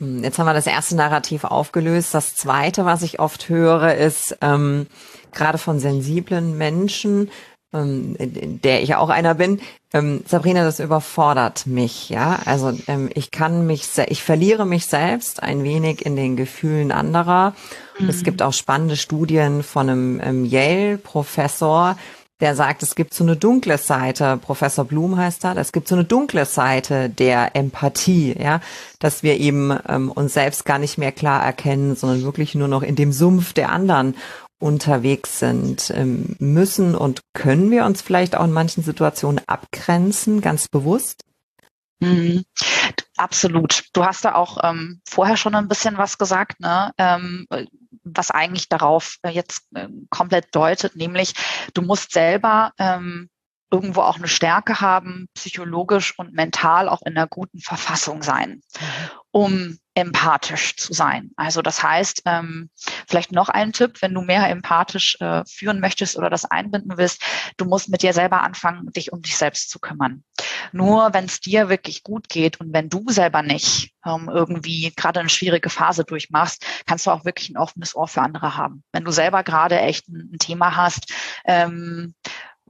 Hm, 0.00 0.22
jetzt 0.24 0.38
haben 0.38 0.46
wir 0.46 0.54
das 0.54 0.66
erste 0.66 0.96
Narrativ 0.96 1.44
aufgelöst. 1.44 2.14
Das 2.14 2.34
zweite, 2.34 2.84
was 2.84 3.02
ich 3.02 3.20
oft 3.20 3.48
höre, 3.48 3.94
ist 3.94 4.36
ähm, 4.40 4.86
gerade 5.32 5.58
von 5.58 5.78
sensiblen 5.78 6.56
Menschen, 6.56 7.30
ähm, 7.72 8.16
der 8.18 8.82
ich 8.82 8.94
auch 8.94 9.08
einer 9.08 9.34
bin. 9.34 9.60
Ähm, 9.92 10.22
Sabrina, 10.26 10.64
das 10.64 10.80
überfordert 10.80 11.66
mich, 11.66 12.08
ja. 12.08 12.38
Also 12.44 12.72
ähm, 12.88 13.10
ich 13.14 13.30
kann 13.30 13.66
mich, 13.66 13.88
ich 14.08 14.22
verliere 14.22 14.66
mich 14.66 14.86
selbst 14.86 15.42
ein 15.42 15.64
wenig 15.64 16.04
in 16.04 16.16
den 16.16 16.36
Gefühlen 16.36 16.92
anderer. 16.92 17.54
Mhm. 17.98 18.08
Es 18.08 18.22
gibt 18.22 18.42
auch 18.42 18.52
spannende 18.52 18.96
Studien 18.96 19.62
von 19.62 19.88
einem 19.88 20.20
ähm, 20.22 20.44
Yale-Professor, 20.44 21.96
der 22.40 22.54
sagt, 22.54 22.82
es 22.82 22.94
gibt 22.94 23.14
so 23.14 23.24
eine 23.24 23.36
dunkle 23.36 23.78
Seite, 23.78 24.38
Professor 24.40 24.84
Blum 24.84 25.16
heißt 25.16 25.44
er, 25.44 25.56
es 25.56 25.72
gibt 25.72 25.88
so 25.88 25.96
eine 25.96 26.04
dunkle 26.04 26.44
Seite 26.44 27.10
der 27.10 27.56
Empathie, 27.56 28.36
ja, 28.38 28.60
dass 29.00 29.22
wir 29.22 29.38
eben 29.38 29.76
ähm, 29.88 30.10
uns 30.12 30.34
selbst 30.34 30.64
gar 30.64 30.78
nicht 30.78 30.98
mehr 30.98 31.10
klar 31.10 31.42
erkennen, 31.42 31.96
sondern 31.96 32.22
wirklich 32.22 32.54
nur 32.54 32.68
noch 32.68 32.82
in 32.82 32.94
dem 32.94 33.12
Sumpf 33.12 33.54
der 33.54 33.70
anderen 33.70 34.14
unterwegs 34.58 35.38
sind. 35.38 35.90
Ähm, 35.90 36.36
müssen 36.38 36.94
und 36.94 37.22
können 37.32 37.70
wir 37.70 37.84
uns 37.84 38.02
vielleicht 38.02 38.36
auch 38.36 38.44
in 38.44 38.52
manchen 38.52 38.82
Situationen 38.82 39.40
abgrenzen, 39.46 40.40
ganz 40.40 40.68
bewusst? 40.68 41.24
Mhm. 42.00 42.44
Absolut. 43.16 43.84
Du 43.92 44.04
hast 44.04 44.24
da 44.24 44.34
auch 44.34 44.58
ähm, 44.62 45.00
vorher 45.08 45.36
schon 45.36 45.54
ein 45.54 45.68
bisschen 45.68 45.98
was 45.98 46.18
gesagt, 46.18 46.60
ne? 46.60 46.92
Ähm, 46.98 47.46
was 48.04 48.30
eigentlich 48.30 48.68
darauf 48.68 49.16
äh, 49.22 49.30
jetzt 49.30 49.62
äh, 49.74 49.88
komplett 50.08 50.54
deutet, 50.54 50.96
nämlich 50.96 51.34
du 51.74 51.82
musst 51.82 52.12
selber 52.12 52.72
ähm, 52.78 53.28
irgendwo 53.70 54.00
auch 54.02 54.16
eine 54.16 54.28
Stärke 54.28 54.80
haben, 54.80 55.28
psychologisch 55.34 56.18
und 56.18 56.32
mental 56.32 56.88
auch 56.88 57.02
in 57.04 57.16
einer 57.16 57.26
guten 57.26 57.60
Verfassung 57.60 58.22
sein, 58.22 58.50
mhm. 58.50 59.10
um 59.32 59.78
empathisch 59.98 60.76
zu 60.76 60.92
sein. 60.92 61.30
Also 61.36 61.60
das 61.60 61.82
heißt, 61.82 62.22
ähm, 62.24 62.70
vielleicht 63.08 63.32
noch 63.32 63.48
ein 63.48 63.72
Tipp, 63.72 64.00
wenn 64.00 64.14
du 64.14 64.22
mehr 64.22 64.48
empathisch 64.48 65.16
äh, 65.20 65.44
führen 65.44 65.80
möchtest 65.80 66.16
oder 66.16 66.30
das 66.30 66.44
einbinden 66.44 66.96
willst, 66.96 67.22
du 67.56 67.64
musst 67.64 67.88
mit 67.88 68.02
dir 68.02 68.12
selber 68.12 68.42
anfangen, 68.42 68.90
dich 68.92 69.12
um 69.12 69.22
dich 69.22 69.36
selbst 69.36 69.70
zu 69.70 69.78
kümmern. 69.80 70.22
Nur 70.72 71.12
wenn 71.14 71.24
es 71.24 71.40
dir 71.40 71.68
wirklich 71.68 72.02
gut 72.02 72.28
geht 72.28 72.60
und 72.60 72.72
wenn 72.72 72.88
du 72.88 73.04
selber 73.08 73.42
nicht 73.42 73.92
ähm, 74.06 74.30
irgendwie 74.32 74.92
gerade 74.94 75.20
eine 75.20 75.28
schwierige 75.28 75.70
Phase 75.70 76.04
durchmachst, 76.04 76.64
kannst 76.86 77.06
du 77.06 77.10
auch 77.10 77.24
wirklich 77.24 77.50
ein 77.50 77.56
offenes 77.56 77.96
Ohr 77.96 78.08
für 78.08 78.22
andere 78.22 78.56
haben. 78.56 78.84
Wenn 78.92 79.04
du 79.04 79.10
selber 79.10 79.42
gerade 79.42 79.80
echt 79.80 80.08
ein, 80.08 80.30
ein 80.32 80.38
Thema 80.38 80.76
hast, 80.76 81.12
ähm, 81.44 82.14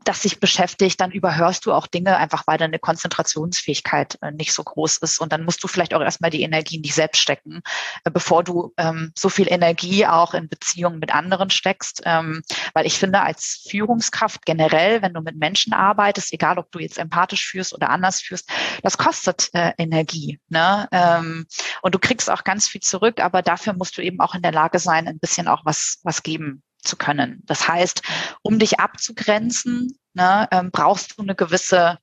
das 0.08 0.22
sich 0.22 0.40
beschäftigt, 0.40 1.00
dann 1.00 1.10
überhörst 1.10 1.66
du 1.66 1.72
auch 1.72 1.86
Dinge 1.86 2.16
einfach, 2.16 2.46
weil 2.46 2.56
deine 2.56 2.78
Konzentrationsfähigkeit 2.78 4.18
äh, 4.22 4.32
nicht 4.32 4.54
so 4.54 4.64
groß 4.64 4.98
ist. 4.98 5.20
Und 5.20 5.32
dann 5.32 5.44
musst 5.44 5.62
du 5.62 5.68
vielleicht 5.68 5.92
auch 5.92 6.00
erstmal 6.00 6.30
die 6.30 6.42
Energie 6.42 6.76
in 6.76 6.82
dich 6.82 6.94
selbst 6.94 7.20
stecken, 7.20 7.60
äh, 8.04 8.10
bevor 8.10 8.42
du 8.42 8.72
ähm, 8.78 9.12
so 9.16 9.28
viel 9.28 9.52
Energie 9.52 10.06
auch 10.06 10.32
in 10.32 10.48
Beziehungen 10.48 10.98
mit 10.98 11.14
anderen 11.14 11.50
steckst. 11.50 12.02
Ähm, 12.06 12.42
weil 12.72 12.86
ich 12.86 12.98
finde, 12.98 13.20
als 13.20 13.66
Führungskraft 13.68 14.46
generell, 14.46 15.02
wenn 15.02 15.12
du 15.12 15.20
mit 15.20 15.36
Menschen 15.36 15.74
arbeitest, 15.74 16.32
egal 16.32 16.58
ob 16.58 16.72
du 16.72 16.78
jetzt 16.78 16.98
empathisch 16.98 17.46
führst 17.46 17.74
oder 17.74 17.90
anders 17.90 18.22
führst, 18.22 18.48
das 18.82 18.96
kostet 18.96 19.50
äh, 19.52 19.72
Energie. 19.76 20.40
Ne? 20.48 20.88
Ähm, 20.90 21.46
und 21.82 21.94
du 21.94 21.98
kriegst 21.98 22.30
auch 22.30 22.44
ganz 22.44 22.66
viel 22.66 22.80
zurück, 22.80 23.20
aber 23.20 23.42
dafür 23.42 23.74
musst 23.74 23.98
du 23.98 24.02
eben 24.02 24.20
auch 24.20 24.34
in 24.34 24.42
der 24.42 24.52
Lage 24.52 24.78
sein, 24.78 25.06
ein 25.06 25.18
bisschen 25.18 25.48
auch 25.48 25.66
was, 25.66 25.98
was 26.02 26.22
geben 26.22 26.62
zu 26.82 26.96
können. 26.96 27.42
Das 27.46 27.68
heißt, 27.68 28.02
um 28.42 28.58
dich 28.58 28.80
abzugrenzen, 28.80 29.98
ne, 30.14 30.48
ähm, 30.50 30.70
brauchst 30.70 31.18
du 31.18 31.22
eine 31.22 31.34
gewisse 31.34 31.98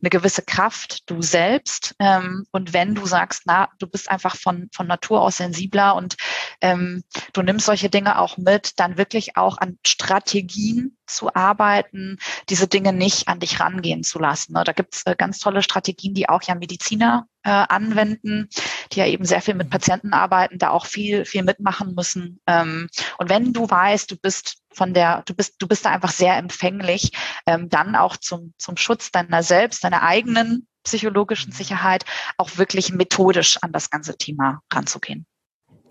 eine 0.00 0.10
gewisse 0.10 0.42
Kraft, 0.42 1.08
du 1.08 1.22
selbst. 1.22 1.94
Ähm, 1.98 2.46
und 2.50 2.72
wenn 2.72 2.94
du 2.94 3.06
sagst, 3.06 3.42
na, 3.44 3.68
du 3.78 3.86
bist 3.86 4.10
einfach 4.10 4.36
von, 4.36 4.68
von 4.72 4.86
Natur 4.86 5.20
aus 5.22 5.36
sensibler 5.36 5.94
und 5.94 6.16
ähm, 6.62 7.02
du 7.32 7.42
nimmst 7.42 7.66
solche 7.66 7.90
Dinge 7.90 8.18
auch 8.18 8.38
mit, 8.38 8.78
dann 8.80 8.96
wirklich 8.96 9.36
auch 9.36 9.58
an 9.58 9.78
Strategien 9.86 10.96
zu 11.06 11.34
arbeiten, 11.34 12.18
diese 12.48 12.68
Dinge 12.68 12.92
nicht 12.92 13.28
an 13.28 13.40
dich 13.40 13.60
rangehen 13.60 14.04
zu 14.04 14.18
lassen. 14.18 14.54
Ne? 14.54 14.62
Da 14.64 14.72
gibt's 14.72 15.02
äh, 15.04 15.14
ganz 15.16 15.40
tolle 15.40 15.62
Strategien, 15.62 16.14
die 16.14 16.28
auch 16.28 16.42
ja 16.42 16.54
Mediziner 16.54 17.26
äh, 17.42 17.50
anwenden, 17.50 18.48
die 18.92 19.00
ja 19.00 19.06
eben 19.06 19.24
sehr 19.24 19.42
viel 19.42 19.54
mit 19.54 19.70
Patienten 19.70 20.14
arbeiten, 20.14 20.58
da 20.58 20.70
auch 20.70 20.86
viel, 20.86 21.24
viel 21.24 21.42
mitmachen 21.42 21.94
müssen. 21.94 22.40
Ähm, 22.46 22.88
und 23.18 23.28
wenn 23.28 23.52
du 23.52 23.68
weißt, 23.68 24.10
du 24.10 24.16
bist 24.16 24.58
von 24.72 24.94
der, 24.94 25.22
du 25.26 25.34
bist, 25.34 25.56
du 25.58 25.66
bist 25.66 25.84
da 25.84 25.90
einfach 25.90 26.12
sehr 26.12 26.36
empfänglich, 26.36 27.10
ähm, 27.46 27.68
dann 27.68 27.96
auch 27.96 28.16
zum, 28.16 28.54
zum 28.58 28.76
Schutz 28.76 29.10
deiner 29.10 29.42
selbst, 29.42 29.84
deiner 29.84 30.02
eigenen 30.02 30.68
psychologischen 30.84 31.52
Sicherheit 31.52 32.04
auch 32.36 32.56
wirklich 32.56 32.92
methodisch 32.92 33.58
an 33.62 33.72
das 33.72 33.90
ganze 33.90 34.16
Thema 34.16 34.60
ranzugehen. 34.72 35.26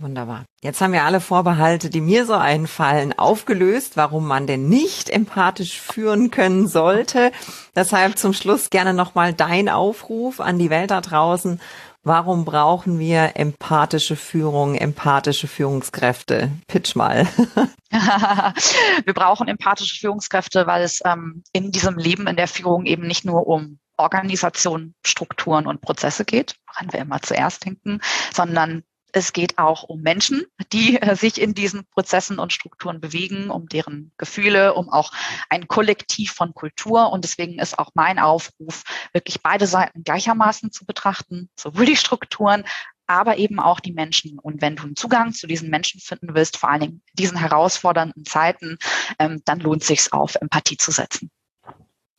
Wunderbar. 0.02 0.46
Jetzt 0.64 0.82
haben 0.82 0.94
wir 0.94 1.04
alle 1.04 1.22
Vorbehalte, 1.22 1.92
die 1.92 2.02
mir 2.02 2.26
so 2.26 2.34
einfallen, 2.34 3.14
aufgelöst, 3.18 3.98
warum 3.98 4.26
man 4.28 4.48
denn 4.48 4.68
nicht 4.68 5.12
empathisch 5.12 5.80
führen 5.80 6.32
können 6.32 6.68
sollte. 6.68 7.32
Deshalb 7.76 8.18
zum 8.18 8.34
Schluss 8.34 8.72
gerne 8.72 8.96
nochmal 8.96 9.34
dein 9.34 9.70
Aufruf 9.70 10.40
an 10.40 10.58
die 10.58 10.72
Welt 10.72 10.90
da 10.90 11.02
draußen. 11.02 11.62
Warum 12.04 12.46
brauchen 12.46 12.98
wir 12.98 13.34
empathische 13.36 14.16
Führung, 14.16 14.74
empathische 14.74 15.48
Führungskräfte? 15.48 16.52
Pitch 16.66 16.96
mal. 16.96 17.28
wir 17.92 19.14
brauchen 19.14 19.48
empathische 19.48 20.00
Führungskräfte, 20.00 20.66
weil 20.66 20.82
es 20.82 21.02
ähm, 21.06 21.44
in 21.54 21.72
diesem 21.72 22.00
Leben 22.00 22.26
in 22.26 22.38
der 22.38 22.48
Führung 22.48 22.86
eben 22.86 23.06
nicht 23.06 23.24
nur 23.24 23.46
um 23.46 23.78
Organisation, 23.98 24.96
Strukturen 25.06 25.68
und 25.68 25.82
Prozesse 25.82 26.26
geht, 26.26 26.56
woran 26.66 26.92
wir 26.92 27.02
immer 27.02 27.22
zuerst 27.22 27.66
denken, 27.66 28.02
sondern 28.34 28.82
es 29.14 29.34
geht 29.34 29.58
auch 29.58 29.84
um 29.84 30.02
Menschen, 30.02 30.46
die 30.72 31.02
äh, 31.02 31.16
sich 31.16 31.40
in 31.42 31.54
diesen 31.54 31.86
Prozessen 31.86 32.40
und 32.40 32.54
Strukturen 32.54 33.02
bewegen, 33.02 33.50
um 33.50 33.68
deren 33.68 34.12
Gefühle, 34.18 34.74
um 34.74 34.90
auch 34.90 35.12
ein 35.50 35.68
Kollektiv 35.68 36.32
von 36.34 36.54
Kultur. 36.54 37.12
Und 37.12 37.24
deswegen 37.24 37.60
ist 37.60 37.78
auch 37.78 37.92
mein 37.94 38.20
Aufruf, 38.20 38.84
wirklich 39.14 39.42
beide 39.42 39.68
Seiten 39.68 40.04
gleichermaßen 40.04 40.72
zu 40.72 40.86
betrachten, 40.86 41.50
sowohl 41.56 41.86
die 41.86 41.96
Strukturen, 41.96 42.64
aber 43.08 43.38
eben 43.38 43.60
auch 43.60 43.80
die 43.80 43.92
Menschen. 43.92 44.40
Und 44.40 44.62
wenn 44.62 44.76
du 44.76 44.84
einen 44.84 44.96
Zugang 44.96 45.34
zu 45.34 45.48
diesen 45.48 45.70
Menschen 45.70 46.00
finden 46.00 46.34
willst, 46.34 46.58
vor 46.58 46.70
allen 46.70 46.82
Dingen 46.82 47.02
in 47.08 47.16
diesen 47.18 47.38
herausfordernden 47.38 48.26
Zeiten, 48.26 48.78
ähm, 49.20 49.42
dann 49.46 49.60
lohnt 49.60 49.84
sich 49.84 50.14
auf 50.14 50.36
Empathie 50.36 50.78
zu 50.78 50.92
setzen. 50.92 51.30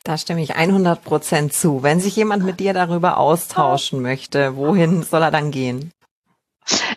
Da 0.03 0.17
stimme 0.17 0.43
ich 0.43 0.55
100 0.55 1.03
Prozent 1.03 1.53
zu. 1.53 1.81
Wenn 1.81 2.01
sich 2.01 2.15
jemand 2.17 2.43
mit 2.43 2.59
dir 2.59 2.73
darüber 2.73 3.17
austauschen 3.17 4.01
möchte, 4.01 4.57
wohin 4.57 5.01
soll 5.01 5.21
er 5.21 5.31
dann 5.31 5.49
gehen? 5.49 5.93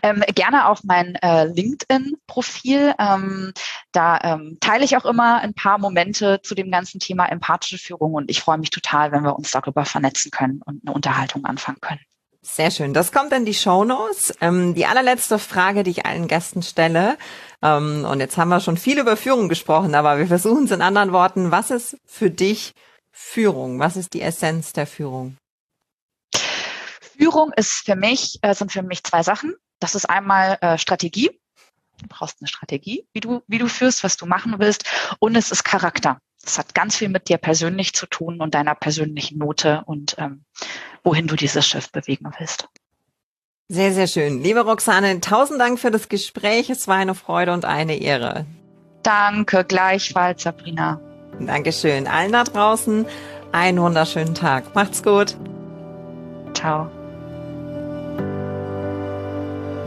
Ähm, 0.03 0.23
gerne 0.35 0.69
auf 0.69 0.85
mein 0.85 1.17
äh, 1.17 1.45
LinkedIn-Profil. 1.45 2.95
Ähm, 2.99 3.53
da 3.93 4.19
ähm, 4.23 4.59
teile 4.61 4.85
ich 4.85 4.97
auch 4.97 5.05
immer 5.05 5.41
ein 5.41 5.55
paar 5.55 5.79
Momente 5.79 6.41
zu 6.43 6.55
dem 6.55 6.71
ganzen 6.71 7.01
Thema 7.01 7.27
empathische 7.27 7.79
Führung 7.79 8.15
und 8.15 8.31
ich 8.31 8.41
freue 8.41 8.59
mich 8.59 8.71
total, 8.71 9.13
wenn 9.13 9.25
wir 9.25 9.37
uns 9.37 9.51
darüber 9.51 9.85
vernetzen 9.85 10.31
können 10.31 10.63
und 10.65 10.83
eine 10.85 10.95
Unterhaltung 10.95 11.45
anfangen 11.45 11.81
können. 11.81 12.01
Sehr 12.49 12.71
schön. 12.71 12.95
Das 12.95 13.11
kommt 13.11 13.33
in 13.33 13.45
die 13.45 13.55
Show 13.55 13.85
Notes. 13.85 14.33
Ähm, 14.41 14.75
die 14.75 14.87
allerletzte 14.87 15.41
Frage, 15.41 15.83
die 15.83 15.91
ich 15.91 16.07
allen 16.07 16.29
Gästen 16.29 16.63
stelle. 16.63 17.19
Ähm, 17.61 18.07
und 18.09 18.21
jetzt 18.21 18.39
haben 18.39 18.51
wir 18.51 18.61
schon 18.61 18.77
viel 18.77 19.01
über 19.01 19.17
Führung 19.17 19.49
gesprochen, 19.49 19.97
aber 19.97 20.19
wir 20.19 20.29
versuchen 20.29 20.65
es 20.65 20.71
in 20.71 20.81
anderen 20.81 21.13
Worten. 21.13 21.51
Was 21.51 21.73
ist 21.73 21.97
für 22.07 22.31
dich 22.31 22.73
Führung? 23.11 23.81
Was 23.81 23.97
ist 23.97 24.15
die 24.15 24.23
Essenz 24.23 24.73
der 24.73 24.87
Führung? 24.87 25.37
Führung 27.19 27.53
ist 27.57 27.85
für 27.85 27.97
mich, 27.97 28.39
äh, 28.43 28.55
sind 28.55 28.73
für 28.73 28.83
mich 28.83 29.05
zwei 29.05 29.23
Sachen. 29.23 29.55
Das 29.79 29.95
ist 29.95 30.09
einmal 30.09 30.59
äh, 30.61 30.79
Strategie. 30.79 31.31
Du 32.01 32.09
brauchst 32.09 32.39
eine 32.41 32.49
Strategie, 32.49 33.07
wie 33.13 33.21
du, 33.21 33.43
wie 33.47 33.59
du 33.59 33.69
führst, 33.69 34.05
was 34.05 34.17
du 34.17 34.27
machen 34.27 34.55
willst. 34.59 34.85
Und 35.19 35.37
es 35.37 35.51
ist 35.51 35.65
Charakter. 35.65 36.19
Das 36.43 36.59
hat 36.59 36.75
ganz 36.75 36.97
viel 36.97 37.09
mit 37.09 37.29
dir 37.29 37.39
persönlich 37.39 37.93
zu 37.95 38.07
tun 38.07 38.41
und 38.41 38.55
deiner 38.55 38.75
persönlichen 38.75 39.39
Note 39.39 39.83
und 39.87 40.15
ähm, 40.19 40.45
wohin 41.03 41.27
du 41.27 41.35
dieses 41.35 41.67
Schiff 41.67 41.91
bewegen 41.91 42.31
willst. 42.39 42.69
Sehr, 43.69 43.93
sehr 43.93 44.07
schön. 44.07 44.43
Liebe 44.43 44.61
Roxane, 44.61 45.21
tausend 45.21 45.61
Dank 45.61 45.81
für 45.81 45.91
das 45.91 46.09
Gespräch. 46.09 46.71
Es 46.71 46.87
war 46.87 46.97
eine 46.97 47.17
Freude 47.17 47.53
und 47.53 47.65
eine 47.65 47.97
Ehre. 47.97 48.47
Danke, 49.03 49.65
gleichfalls, 49.65 50.45
Sabrina. 50.45 51.01
Dankeschön. 51.41 52.07
Allen 52.07 52.33
da 52.33 52.45
draußen 52.45 53.07
einen 53.53 53.81
wunderschönen 53.81 54.35
Tag. 54.35 54.75
Macht's 54.75 55.03
gut. 55.03 55.37
Ciao. 56.55 56.91